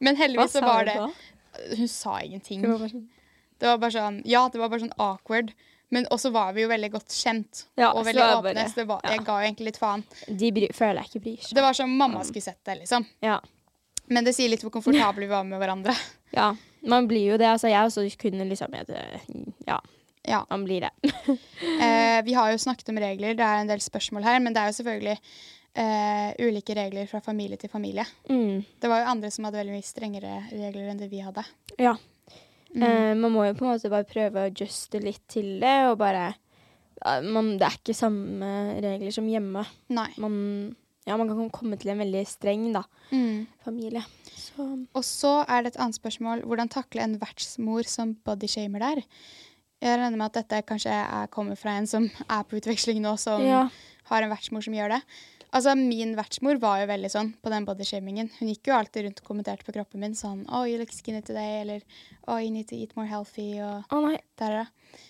[0.00, 0.98] Men heldigvis så var det?
[1.78, 2.60] Hun sa ingenting.
[2.62, 3.06] Det var bare sånn
[3.58, 5.54] Det var bare sånn, ja, det var bare sånn awkward.
[5.94, 7.60] Men også var vi jo veldig godt kjent.
[7.78, 8.42] Ja, og veldig åpne.
[8.42, 9.10] bare- Så det var, ja.
[9.14, 10.02] jeg ga jo egentlig litt faen.
[10.28, 11.54] De bry, føler jeg ikke bryr seg.
[11.54, 13.06] Det var som mamma skulle sett det, liksom.
[13.22, 13.38] Ja.
[14.12, 15.94] Men det sier litt hvor komfortable vi var med hverandre.
[16.38, 16.52] ja.
[16.86, 17.48] Man blir jo det.
[17.50, 18.74] Altså, jeg også kunne liksom
[19.66, 19.80] Ja,
[20.26, 20.44] Ja.
[20.50, 20.90] man blir det.
[21.82, 24.62] Eh, vi har jo snakket om regler, det er en del spørsmål her, men det
[24.62, 25.18] er jo selvfølgelig
[25.76, 28.06] eh, ulike regler fra familie til familie.
[28.30, 28.64] Mm.
[28.80, 31.44] Det var jo andre som hadde veldig mye strengere regler enn det vi hadde.
[31.78, 31.96] Ja.
[32.72, 32.82] Mm.
[32.82, 35.98] Eh, man må jo på en måte bare prøve å adjuste litt til det, og
[36.00, 36.32] bare
[37.22, 38.48] man, Det er ikke samme
[38.80, 39.62] regler som hjemme.
[39.92, 40.08] Nei.
[40.16, 40.36] Man,
[41.06, 42.82] ja, man kan komme til en veldig streng da,
[43.12, 43.46] Mm.
[43.64, 44.02] familie.
[44.34, 46.42] Så Og så er det et annet spørsmål.
[46.44, 49.02] Hvordan takle en vertsmor som bodyshamer der?
[49.82, 53.16] Jeg regner med at dette kanskje er, kommer fra en som er på utveksling nå,
[53.18, 53.68] som Ja.
[54.10, 55.02] har en vertsmor som gjør det.
[55.52, 58.30] Altså, Min vertsmor var jo veldig sånn på den bodyshamingen.
[58.40, 61.20] Hun gikk jo alltid rundt og kommenterte på kroppen min sånn Oh, you look skinny
[61.22, 61.82] today, eller
[62.26, 64.66] Oh, you need to eat more healthy, og Å nei, der, da.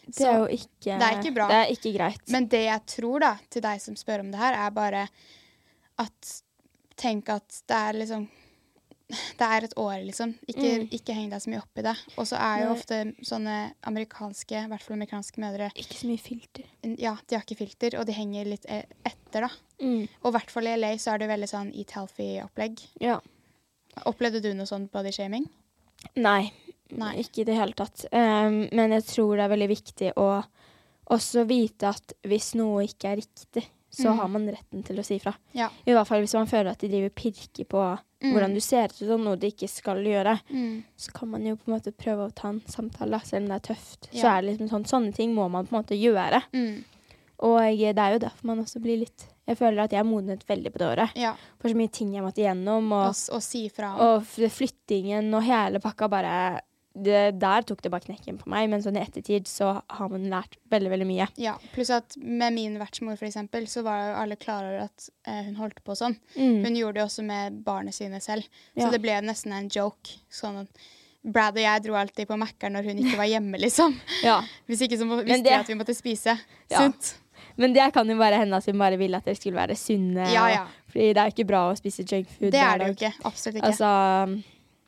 [0.06, 1.48] det er jo ikke det er ikke bra.
[1.48, 2.28] Det er ikke greit.
[2.30, 5.08] Men det jeg tror, da, til deg som spør om det her, er bare
[5.98, 6.42] at
[6.96, 8.22] Tenk at det er liksom
[9.36, 10.32] Det er et år, liksom.
[10.48, 10.86] Ikke, Mm.
[10.90, 11.92] ikke heng deg så mye opp i det.
[12.18, 12.74] Og så er jo Nei.
[12.74, 16.64] ofte sånne amerikanske, i hvert fall amerikanske mødre ikke så mye filter.
[16.98, 19.50] Ja, de har ikke filter, og de henger litt e- etter, da.
[19.80, 20.08] Mm.
[20.24, 22.82] Og i hvert fall i LA så er det veldig sånn eat healthy-opplegg.
[23.00, 23.20] Ja.
[24.06, 25.46] Opplevde du noe sånt bodyshaming?
[26.16, 26.50] Nei,
[26.90, 27.14] Nei.
[27.22, 28.06] ikke i det hele tatt.
[28.12, 30.44] Um, men jeg tror det er veldig viktig å
[31.14, 34.18] også vite at hvis noe ikke er riktig, så Mm.
[34.18, 35.32] har man retten til å si fra.
[35.56, 35.70] Ja.
[35.86, 38.32] I hvert fall hvis man føler at de driver pirker på Mm.
[38.32, 40.40] hvordan du ser ut og noe de ikke skal gjøre.
[40.50, 40.82] Mm.
[40.96, 43.56] Så kan man jo på en måte prøve å ta en samtale, selv om det
[43.70, 44.08] er tøft.
[44.12, 46.42] Så er det liksom sånn, sånne ting må man på en måte gjøre.
[46.54, 46.84] Mm.
[47.40, 50.42] Og det er jo derfor man også blir litt Jeg føler at jeg har modnet
[50.48, 51.10] veldig på det året.
[51.14, 51.36] Ja.
[51.60, 53.92] For så mye ting jeg måtte igjennom, Og, og, og si fra.
[53.96, 56.60] og flyttingen og hele pakka bare
[57.04, 60.24] det, der tok det bare knekken på meg, men sånn i ettertid så har man
[60.32, 61.26] lært veldig, veldig mye.
[61.40, 65.08] Ja, Pluss at med min vertsmor, for eksempel, så var jo alle klar over at
[65.28, 66.16] eh, hun holdt på sånn.
[66.36, 66.62] Mm.
[66.64, 68.46] Hun gjorde det også med barna sine selv.
[68.74, 68.86] Ja.
[68.86, 70.16] Så det ble nesten en joke.
[70.32, 70.86] Sånn at
[71.26, 73.96] Brad og jeg dro alltid på Mækkern når hun ikke var hjemme, liksom.
[74.28, 74.40] Ja.
[74.70, 76.36] Hvis ikke så visste vi at vi måtte spise
[76.70, 76.80] Ja.
[76.84, 77.14] sunt.
[77.56, 80.26] Men det kan jo bare hende at hun bare ville at dere skulle være sunne.
[80.32, 80.66] Ja, og- ja.
[80.92, 82.52] Fordi det er jo ikke bra å spise junkfood.
[82.52, 83.10] Det er det jo ikke.
[83.28, 83.70] Absolutt ikke.
[83.72, 83.88] Altså,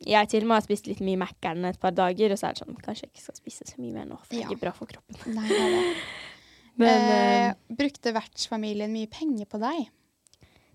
[0.06, 2.54] jeg til og med har spist litt mye Mækkern et par dager, og så er
[2.56, 4.62] det sånn Kanskje jeg ikke skal spise så mye mer nå, for det er ikke
[4.66, 5.18] bra for kroppen.
[5.34, 5.94] Nei, det er det.
[6.82, 9.88] Men eh, eh, brukte vertsfamilien mye penger på deg?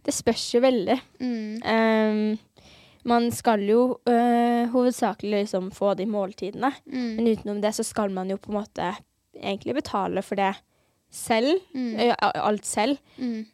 [0.03, 0.97] det spørs jo veldig.
[1.24, 1.61] Mm.
[1.63, 2.65] Um,
[3.07, 7.15] man skal jo uh, hovedsakelig liksom få de måltidene, Mm.
[7.15, 8.89] men utenom det så skal man jo på en måte
[9.34, 10.51] egentlig betale for det
[11.09, 11.55] selv.
[11.74, 12.11] Mm.
[12.19, 12.97] alt selv.
[13.17, 13.45] Mm.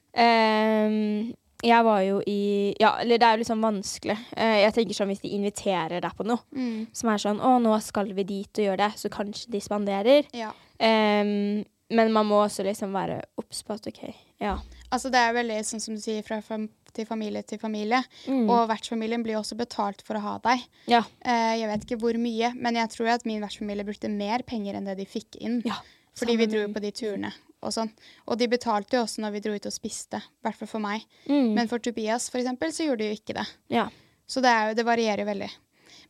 [1.66, 4.18] Jeg var jo i Ja, eller det er jo liksom vanskelig.
[4.38, 6.88] Eh, jeg tenker sånn hvis de inviterer deg på noe, Mm.
[6.94, 10.26] som er sånn Å, nå skal vi dit og gjøre det, så kanskje de spanderer.
[10.34, 10.52] Ja.
[10.80, 14.58] Um, men man må også liksom være obs på at OK, ja.
[14.92, 18.00] Altså, det er veldig sånn som du sier, fra fam til familie til familie.
[18.28, 18.48] Mm.
[18.50, 20.64] Og vertsfamilien blir også betalt for å ha deg.
[20.88, 21.02] Ja.
[21.26, 24.76] Uh, jeg vet ikke hvor mye, men jeg tror at min vertsfamilie brukte mer penger
[24.80, 25.62] enn det de fikk inn.
[25.66, 25.78] Ja,
[26.18, 27.90] fordi vi dro på de turene og sånn.
[28.28, 30.18] Og de betalte jo også når vi dro ut og spiste.
[30.22, 31.04] I hvert fall for meg.
[31.28, 31.54] Mm.
[31.58, 33.48] Men for Tobias for eksempel, så gjorde de jo ikke det.
[33.70, 33.90] ja.
[34.30, 35.50] Så det, er jo, det varierer jo veldig.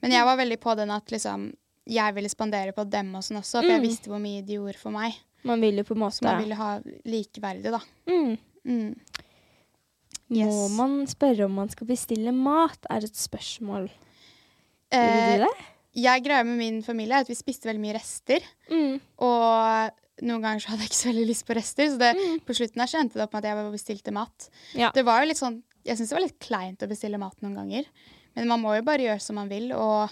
[0.01, 1.53] Men jeg var veldig på den at liksom
[1.89, 3.85] jeg ville spandere på dem og sånn også, for jeg Mm.
[3.87, 5.15] visste hvor mye de gjorde for meg.
[5.47, 7.79] Man ville på en måte Så man ville ha likeverdig, da.
[8.11, 8.37] mm.
[8.65, 8.95] Mm.
[10.29, 13.87] Må man spørre om man skal bestille mat, er et spørsmål.
[14.91, 15.55] Vil Eh, du det?
[16.03, 18.39] jeg greia med min familie er at vi spiste veldig mye rester.
[18.69, 18.99] Mm.
[19.19, 19.91] Og
[20.25, 22.11] noen ganger så hadde jeg ikke så veldig lyst på rester, så det,
[22.47, 24.49] på slutten her så endte det opp med at jeg bestilte mat.
[24.77, 24.91] Ja.
[24.95, 27.55] Det var jo litt sånn, Jeg syns det var litt kleint å bestille mat noen
[27.55, 27.85] ganger,
[28.35, 29.71] men man må jo bare gjøre som man vil.
[29.73, 30.11] Og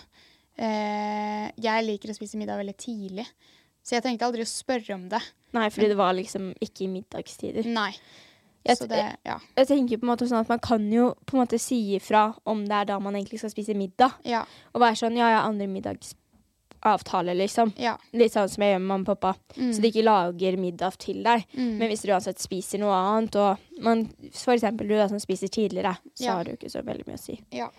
[0.55, 3.27] eh, jeg liker å spise middag veldig tidlig,
[3.83, 5.19] så jeg tenkte aldri å spørre om det.
[5.55, 7.67] Nei, fordi det var liksom ikke i middagstider.
[7.67, 7.91] Nei.
[8.67, 9.37] Jeg, Så det, ja.
[9.55, 12.25] jeg tenker på en måte sånn at man kan jo på en måte si ifra
[12.43, 14.17] om det er da man egentlig skal spise middag.
[14.27, 14.41] Ja.
[14.73, 15.69] Og være sånn ja, jeg har andre
[16.87, 17.73] middagsavtaler, liksom.
[17.77, 17.95] ja.
[18.13, 19.33] Litt sånn som jeg gjør med mamma og pappa.
[19.57, 19.71] Mm.
[19.75, 21.43] Så de ikke lager middag til deg.
[21.57, 21.73] Mm.
[21.79, 25.47] Men hvis du uansett spiser noe annet, og man, for eksempel du da som spiser
[25.51, 26.35] tidligere, så Ja.
[26.37, 27.39] har du ikke så veldig mye å si.
[27.51, 27.69] ja.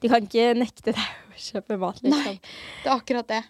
[0.00, 0.96] De kan ikke nekte deg
[1.36, 2.24] å kjøpe mat, liksom.
[2.24, 2.40] Nei.
[2.84, 3.42] Det er akkurat det.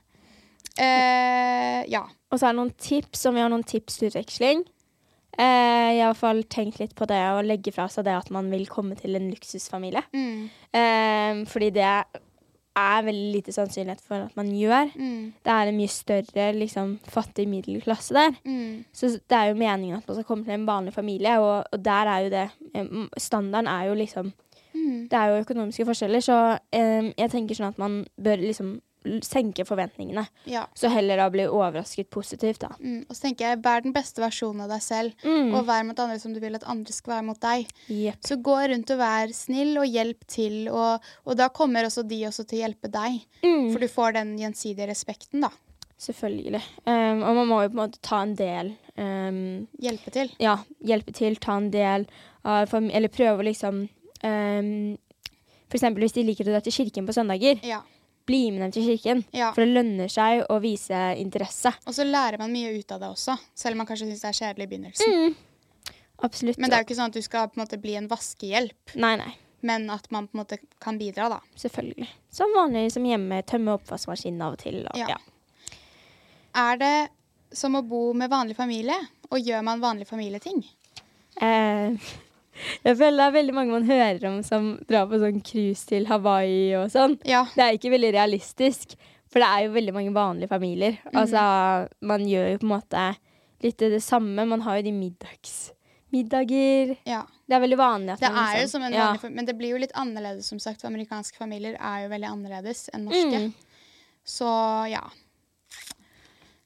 [0.79, 2.05] Eh, ja.
[2.31, 4.65] Og så er det noen tips, om vi har noen tips til utveksling.
[5.39, 5.45] Eh,
[5.95, 8.31] jeg har i hvert fall tenkt litt på det å legge fra seg det at
[8.35, 10.03] man vil komme til en luksusfamilie.
[10.13, 10.51] Mm.
[10.75, 11.87] Eh, fordi det
[12.77, 14.93] er veldig lite sannsynlighet for at man gjør.
[14.95, 15.33] Mm.
[15.45, 18.37] Det er en mye større liksom, fattig middelklasse der.
[18.45, 18.85] Mm.
[18.93, 21.85] Så det er jo meningen at man skal komme til en vanlig familie, og, og
[21.85, 22.49] der er jo det
[23.19, 24.33] Standarden er jo liksom
[24.75, 25.09] Mm.
[25.11, 28.77] Det er jo økonomiske forskjeller, så um, jeg tenker sånn at man bør liksom
[29.25, 30.27] senke forventningene.
[30.51, 30.67] Ja.
[30.77, 32.69] Så heller da bli overrasket positivt, da.
[32.81, 33.07] Mm.
[33.09, 35.55] Og så tenker jeg, vær den beste versjonen av deg selv, Mm.
[35.55, 37.67] og vær mot andre som du vil at andre skal være mot deg.
[37.89, 38.21] Yep.
[38.27, 42.23] Så gå rundt og vær snill og hjelp til, og, og da kommer også de
[42.29, 43.21] også til å hjelpe deg.
[43.45, 43.73] Mm.
[43.73, 45.51] For du får den gjensidige respekten, da.
[46.01, 46.63] Selvfølgelig.
[46.87, 50.31] Um, og man må jo på en måte ta en del um, Hjelpe til.
[50.41, 52.07] Ja, hjelpe til, ta en del
[52.49, 53.83] av Eller prøve å liksom
[54.25, 54.97] um,
[55.69, 57.83] For eksempel hvis de liker å dra til kirken på søndager, Ja.
[58.27, 59.25] Bli med dem til kirken.
[59.33, 59.53] ja.
[59.55, 61.73] For det lønner seg å vise interesse.
[61.87, 64.29] Og så lærer man mye ut av det også, selv om man kanskje syns det
[64.29, 65.37] er kjedelig i begynnelsen.
[66.23, 66.59] Absolutt.
[66.61, 68.95] Men det er jo ikke sånn at du skal på en måte bli en vaskehjelp,
[69.01, 69.31] Nei, nei.
[69.63, 71.39] men at man på en måte kan bidra, da.
[71.57, 72.09] Selvfølgelig.
[72.31, 73.41] Som vanlig som hjemme.
[73.49, 74.83] Tømme oppvaskmaskinen av og til.
[74.85, 75.17] Og, Ja.
[75.17, 75.19] ja.
[76.61, 77.09] Er det
[77.57, 78.97] som å bo med vanlig familie,
[79.31, 80.61] og gjør man vanlige familieting?
[81.41, 81.97] Eh,
[82.85, 86.07] jeg føler det er veldig mange man hører om som drar på sånn cruise til
[86.11, 87.19] Hawaii og sånn.
[87.29, 87.45] Ja.
[87.55, 88.95] Det er ikke veldig realistisk,
[89.31, 90.97] for det er jo veldig mange vanlige familier.
[91.15, 91.43] Altså,
[92.03, 93.05] man gjør jo på en måte
[93.63, 94.47] litt det samme.
[94.49, 95.59] Man har jo de middags...
[96.11, 97.21] Middager ja.
[97.47, 99.05] Det er veldig vanlig Det man er jo liksom- som en ja.
[99.05, 100.83] vanlig fa- Men det blir jo litt annerledes, som sagt.
[100.85, 103.43] Amerikanske familier er jo veldig annerledes enn norske.
[103.45, 103.53] Mm.
[104.27, 104.49] Så
[104.91, 105.05] ja.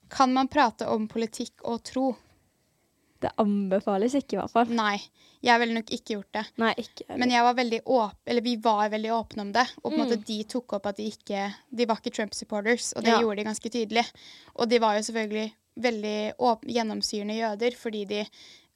[0.09, 2.07] Kan man prate om politikk og tro?
[3.21, 4.73] Det anbefales ikke, i hvert fall.
[4.73, 4.97] Nei.
[5.45, 6.45] Jeg ville nok ikke gjort det.
[6.63, 7.05] Nei, ikke.
[7.21, 9.67] Men jeg var veldig åp eller vi var veldig åpne om det.
[9.83, 10.25] Og på en måte Mm.
[10.31, 13.21] de tok opp at de ikke De var ikke Trump-supporters, og det Ja.
[13.21, 14.07] gjorde de ganske tydelig.
[14.57, 18.27] Og de var jo selvfølgelig veldig åp gjennomsyrende jøder fordi de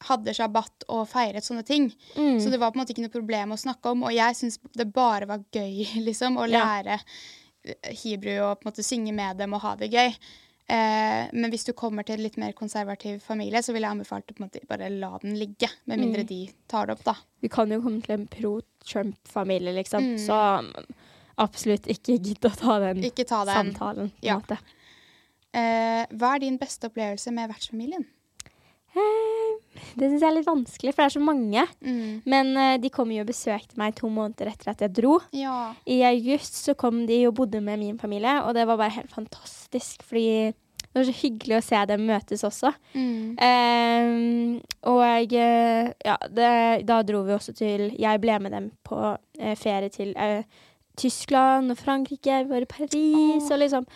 [0.00, 1.92] hadde shabbat og feiret sånne ting.
[2.16, 2.38] Mm.
[2.40, 4.02] Så det var på en måte ikke noe problem å snakke om.
[4.04, 7.74] Og jeg syns det bare var gøy, liksom, å lære ja.
[8.04, 10.14] hebru og på en måte synge med dem og ha det gøy.
[10.68, 14.28] Eh, men hvis du kommer til en litt mer konservativ familie, så ville jeg anbefalt
[14.28, 15.70] å på en måte bare la den ligge.
[15.86, 16.26] Med mindre Mm.
[16.28, 17.14] de tar det opp, da.
[17.40, 20.02] Vi kan jo komme til en pro-Trump-familie, liksom.
[20.04, 20.18] Mm.
[20.18, 20.36] Så
[21.38, 23.72] absolutt ikke gidd å ta den ta den.
[23.72, 24.12] samtalen.
[24.20, 24.40] Ja.
[25.54, 28.04] Eh, hva er din beste opplevelse med vertsfamilien?
[28.96, 31.64] Eh, det syns jeg er litt vanskelig, for det er så mange.
[31.84, 32.22] Mm.
[32.28, 35.18] Men uh, de kom jo og besøkte meg to måneder etter at jeg dro.
[35.36, 35.72] Ja.
[35.88, 39.12] I august så kom de og bodde med min familie, og det var bare helt
[39.12, 40.04] fantastisk.
[40.06, 42.72] Fordi det var så hyggelig å se dem møtes også.
[42.94, 43.34] Mm.
[43.44, 44.54] Ehm,
[44.88, 46.52] og eh, ja, det,
[46.88, 49.12] da dro vi også til Jeg ble med dem på
[49.60, 50.14] ferie til
[50.98, 52.40] Tyskland og Frankrike.
[52.44, 53.52] Vi var i Paris oh.
[53.52, 53.86] og liksom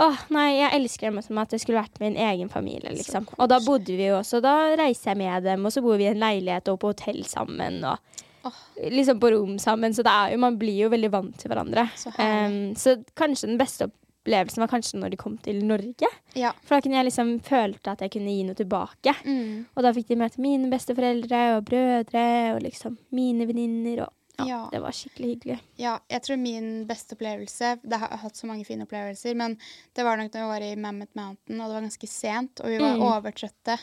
[0.00, 3.26] Åh, nei, jeg elsker dem som at det skulle vært min egen familie, liksom.
[3.36, 4.40] Og da bodde vi jo også.
[4.44, 7.22] Da reiser jeg med dem, og så bor vi i en leilighet og på hotell
[7.28, 7.82] sammen.
[7.84, 8.52] Og Oh.
[8.88, 9.92] liksom på rom sammen.
[9.92, 11.82] Så det er jo, man blir jo veldig vant til hverandre.
[11.94, 12.08] Så.
[12.16, 16.08] Ehm, så kanskje den beste opplevelsen var kanskje når de kom til Norge.
[16.34, 16.54] Ja.
[16.64, 19.12] For da kunne jeg liksom følte at jeg kunne gi noe tilbake.
[19.26, 19.66] Mm.
[19.76, 22.24] Og da fikk de møte mine besteforeldre og brødre
[22.54, 24.06] og liksom mine venninner.
[24.06, 24.68] Og ja, Ja.
[24.72, 25.58] det var skikkelig hyggelig.
[25.76, 29.58] Ja, jeg tror min beste opplevelse Det har jeg hatt så mange fine opplevelser, men
[29.94, 32.66] det var nok da vi var i Mammoth Mountain, og det var ganske sent, og
[32.66, 33.02] vi var Mm.
[33.02, 33.78] overtrøtte.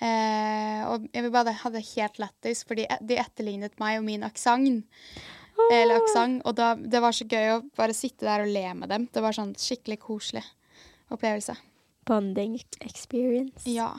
[0.00, 4.84] Eh, og vi bare hadde helt lættis, fordi e- de etterlignet meg og min aksent.
[5.72, 6.42] Eller aksent.
[6.46, 9.08] Og da, det var så gøy å bare sitte der og le med dem.
[9.12, 10.44] Det var sånn skikkelig koselig
[11.10, 11.56] opplevelse.
[12.06, 13.66] Bonding experience.
[13.66, 13.90] Ja.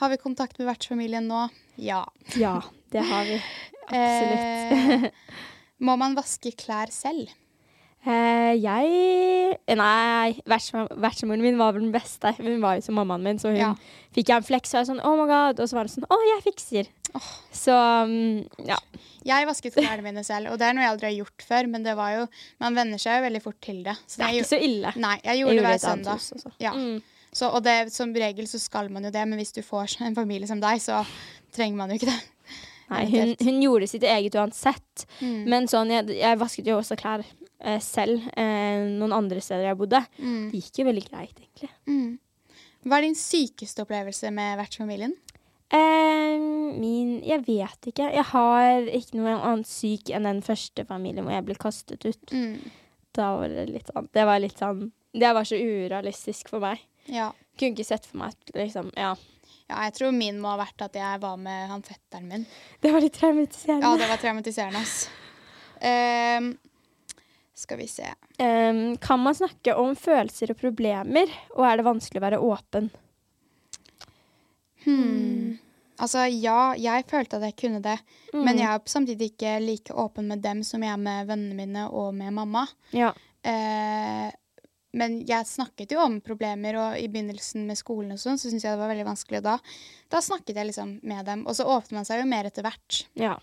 [0.00, 1.48] Har vi kontakt med vertsfamilien nå?
[1.76, 2.04] Ja.
[2.36, 2.60] Ja,
[2.92, 3.38] det har vi.
[3.90, 5.04] Absolutt.
[5.04, 5.10] Eh,
[5.86, 7.30] må man vaske klær selv?
[8.00, 12.30] Eh, jeg Nei, vertsmoren min var vel den beste.
[12.38, 13.74] Hun var jo som mammaen min, så hun Ja.
[14.14, 15.60] fikk jeg en fleks, og jeg sånn oh my god.
[15.60, 16.88] Og så var det sånn å, jeg fikser.
[17.52, 18.78] Så um, ja.
[19.26, 21.82] Jeg vasket klærne mine selv, og det er noe jeg aldri har gjort før, men
[21.84, 22.26] det var jo
[22.62, 23.96] Man venner seg jo veldig fort til det.
[24.06, 24.92] Så Det er jeg ikke så ille.
[24.96, 26.22] Nei, jeg Jeg gjorde det hver søndag.
[26.22, 26.46] hus.
[26.62, 26.72] Ja.
[26.72, 27.02] Mm.
[27.32, 30.16] Så, og det, som regel så skal man jo det, men hvis du får en
[30.16, 31.04] familie som deg, så
[31.54, 32.20] trenger man jo ikke det.
[32.90, 35.06] Nei, hun, hun gjorde sitt eget uansett.
[35.20, 35.44] Mm.
[35.50, 39.78] Men sånn, jeg, jeg vasket jo også klær eh, selv eh, noen andre steder jeg
[39.78, 40.02] bodde.
[40.18, 40.50] Mm.
[40.50, 41.70] Det gikk jo veldig greit, egentlig.
[41.86, 42.10] Mm.
[42.88, 45.14] Hva er din sykeste opplevelse med vertsfamilien?
[45.70, 46.36] Eh,
[46.80, 48.08] min Jeg vet ikke.
[48.10, 52.32] Jeg har ikke noe annet syk enn den første familien hvor jeg ble kastet ut.
[52.34, 52.56] Mm.
[53.14, 56.82] Da var det litt sånn Det var litt sånn Det var så urealistisk for meg.
[57.10, 57.30] Ja.
[57.58, 59.14] Kunne ikke sett for meg at liksom Ja.
[59.70, 62.44] Ja, jeg tror min må ha vært at jeg var med han fetteren min.
[62.82, 63.86] Det var litt traumatiserende.
[63.86, 65.06] Ja, det var traumatiserende, ass.
[65.80, 66.50] Um,
[67.56, 68.08] skal vi se.
[68.40, 72.90] Um, kan man snakke om følelser og problemer, og er det vanskelig å være åpen?
[74.84, 75.58] Hmm.
[76.00, 77.98] Altså, ja, jeg følte at jeg kunne det,
[78.32, 78.44] Mm.
[78.46, 81.82] men jeg er samtidig ikke like åpen med dem som jeg er med vennene mine
[81.92, 82.66] og med mamma.
[82.96, 83.10] Ja.
[83.44, 84.30] Eh,
[84.96, 88.66] men jeg snakket jo om problemer, og i begynnelsen med skolen og sånn, så syntes
[88.66, 89.42] jeg det var veldig vanskelig.
[89.42, 89.58] Og da,
[90.10, 93.04] da snakket jeg liksom med dem, og så åpnet man seg jo mer etter hvert.
[93.20, 93.38] ja.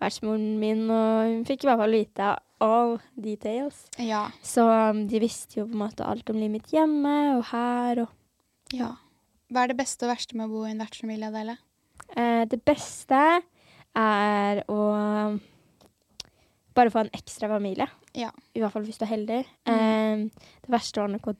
[0.00, 2.28] Vertsmoren min, og hun fikk i hvert fall vite
[2.64, 3.82] all details.
[4.00, 4.22] Ja.
[4.40, 8.06] Så um, de visste jo på en måte alt om livet mitt hjemme og her
[8.06, 8.16] og
[8.72, 8.94] ja.
[9.50, 11.56] Hva er det beste og verste med å bo i en vertsfamilie, Adele?
[12.14, 13.20] Eh, det beste
[13.98, 14.80] er å
[16.76, 17.88] bare få en ekstra familie.
[18.14, 18.30] Ja.
[18.54, 19.40] I hvert fall hvis du er heldig.
[19.66, 20.24] Eh,
[20.64, 21.36] det verste var nok å,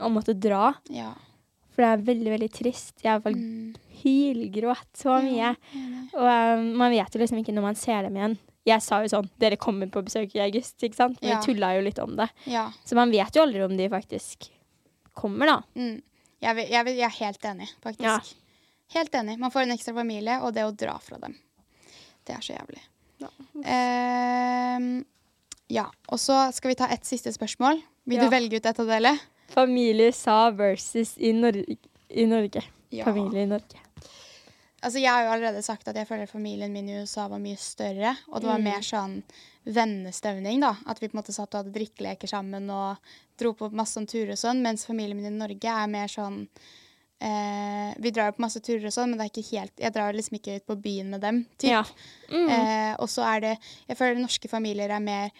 [0.00, 1.12] å måtte dra, Ja.
[1.70, 2.94] for det er veldig, veldig trist.
[3.02, 3.74] Jeg i hvert fall Mm.
[4.02, 5.52] hylgrått så mye.
[6.14, 8.38] Og um, man vet jo liksom ikke når man ser dem igjen.
[8.66, 11.20] Jeg sa jo sånn Dere kommer på besøk i august, ikke sant?
[11.22, 11.36] Men Ja.
[11.40, 12.28] jeg tulla jo litt om det.
[12.46, 12.70] Ja.
[12.84, 14.50] Så man vet jo aldri om de faktisk
[15.14, 15.62] kommer, da.
[15.76, 16.02] Mm.
[16.42, 18.02] Jeg, vil- jeg, vil- jeg er helt enig, faktisk.
[18.02, 18.18] Ja.
[18.94, 19.38] Helt enig.
[19.38, 21.34] Man får en ekstra familie, og det å dra fra dem.
[22.26, 22.82] Det er så jævlig.
[23.64, 25.04] Ehm,
[25.72, 25.86] ja.
[26.12, 27.80] Og så skal vi ta ett siste spørsmål.
[28.06, 28.24] Vil Ja.
[28.28, 29.14] du velge ut et av dere?
[29.52, 32.62] Familie USA versus i, Nor i Norge.
[32.92, 33.04] Ja.
[33.08, 33.78] Familie i Norge.
[34.82, 37.56] Altså, jeg har jo allerede sagt at jeg føler familien min i USA var mye
[37.60, 38.16] større.
[38.32, 38.64] Og det var Mm.
[38.64, 39.22] mer sånn
[39.64, 40.72] vennestevning, da.
[40.86, 42.96] At vi på en måte satt og hadde drikkeleker sammen og
[43.38, 44.60] dro på masse sånn turer og sånn.
[44.62, 46.48] Mens familien min i Norge er mer sånn
[47.20, 49.92] eh, Vi drar jo på masse turer og sånn, men det er ikke helt Jeg
[49.94, 51.70] drar liksom ikke ut på byen med dem, typ.
[51.70, 51.84] Ja.
[52.30, 52.48] Mm.
[52.50, 53.58] Eh, og så er det
[53.88, 55.30] Jeg føler norske familier er mer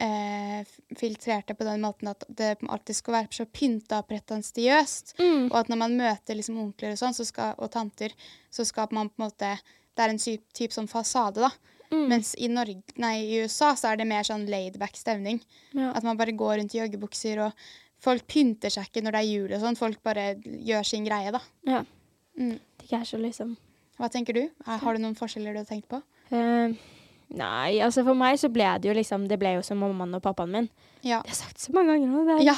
[0.00, 0.60] eh,
[0.98, 5.16] filtrerte på den måten at det alltid skal være så pynta og pretensiøst.
[5.20, 5.50] Mm.
[5.50, 8.14] Og at når man møter liksom onkler og sånn, så skal, og tanter,
[8.52, 9.58] så skal man på en måte
[9.90, 11.50] Det er en typ, typ sånn fasade, da.
[11.90, 12.04] Mm.
[12.08, 15.40] Mens i, Norge, nei, i USA så er det mer sånn laidback stemning.
[15.74, 15.90] Ja.
[15.90, 17.64] At man bare går rundt i joggebukser, og
[18.00, 19.76] folk pynter seg ikke når det er jul og sånn.
[19.76, 21.42] Folk bare gjør sin greie, da.
[21.68, 21.82] ja.
[22.38, 22.56] Mm.
[22.80, 23.56] Det er så liksom
[23.98, 24.44] Hva tenker du?
[24.46, 25.98] Er, har du noen forskjeller du har tenkt på?
[26.32, 26.78] Eh,
[27.30, 30.22] Nei, altså for meg så ble det jo liksom Det ble jo som mammaen og
[30.24, 30.68] pappaen min.
[31.06, 31.20] Ja.
[31.22, 32.38] Det har jeg sagt så mange ganger nå.
[32.42, 32.56] Ja.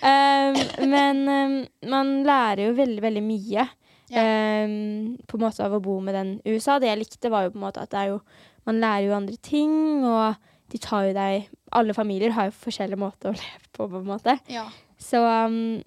[0.00, 0.60] Um,
[0.92, 1.56] men um,
[1.90, 3.66] man lærer jo veldig, veldig mye
[4.12, 4.22] Ja.
[4.64, 6.78] um, på en måte av å bo med den USA.
[6.78, 8.20] Det jeg likte, var jo på en måte at det er jo
[8.64, 9.72] Man lærer jo andre ting,
[10.06, 10.36] og
[10.70, 14.06] de tar jo deg Alle familier har jo forskjellige måter å leve på, på en
[14.12, 14.38] måte.
[14.52, 14.68] Ja.
[15.02, 15.18] Så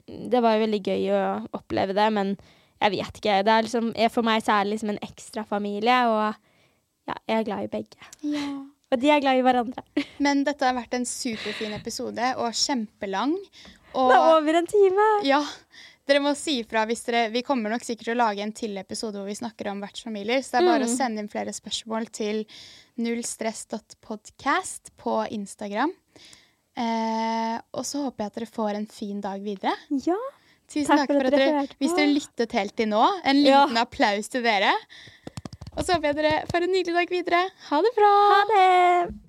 [0.05, 1.23] det var jo veldig gøy å
[1.55, 2.35] oppleve det, men
[2.83, 3.37] jeg vet ikke.
[3.47, 6.35] Det er liksom, for meg så er det liksom en ekstra familie, og
[7.07, 7.97] ja, jeg er glad i begge.
[8.23, 8.47] ja.
[8.93, 9.81] Og de er glad i hverandre.
[10.23, 13.33] Men dette har vært en superfin episode, og kjempelang.
[13.97, 15.07] Og Det er over en time!
[15.25, 15.39] ja,
[16.07, 18.77] dere må si ifra hvis dere Vi kommer nok sikkert til å lage en til
[18.77, 22.07] episode hvor vi snakker om vertsfamilier, så det er bare å sende inn flere spørsmål
[22.13, 22.43] til
[23.01, 25.91] nullstress.podcast på Instagram.
[26.77, 29.73] Eh, og så håper jeg at dere får en fin dag videre.
[30.05, 30.17] Ja.
[30.69, 33.03] Tusen Takk takk, for for at dere dere, hvis dere lyttet helt til nå.
[33.23, 33.65] En Ja.
[33.65, 34.71] liten applaus til dere.
[35.75, 37.45] Og så håper jeg dere får en nydelig dag videre.
[37.69, 38.15] Ha det bra!
[38.31, 39.24] Ha det!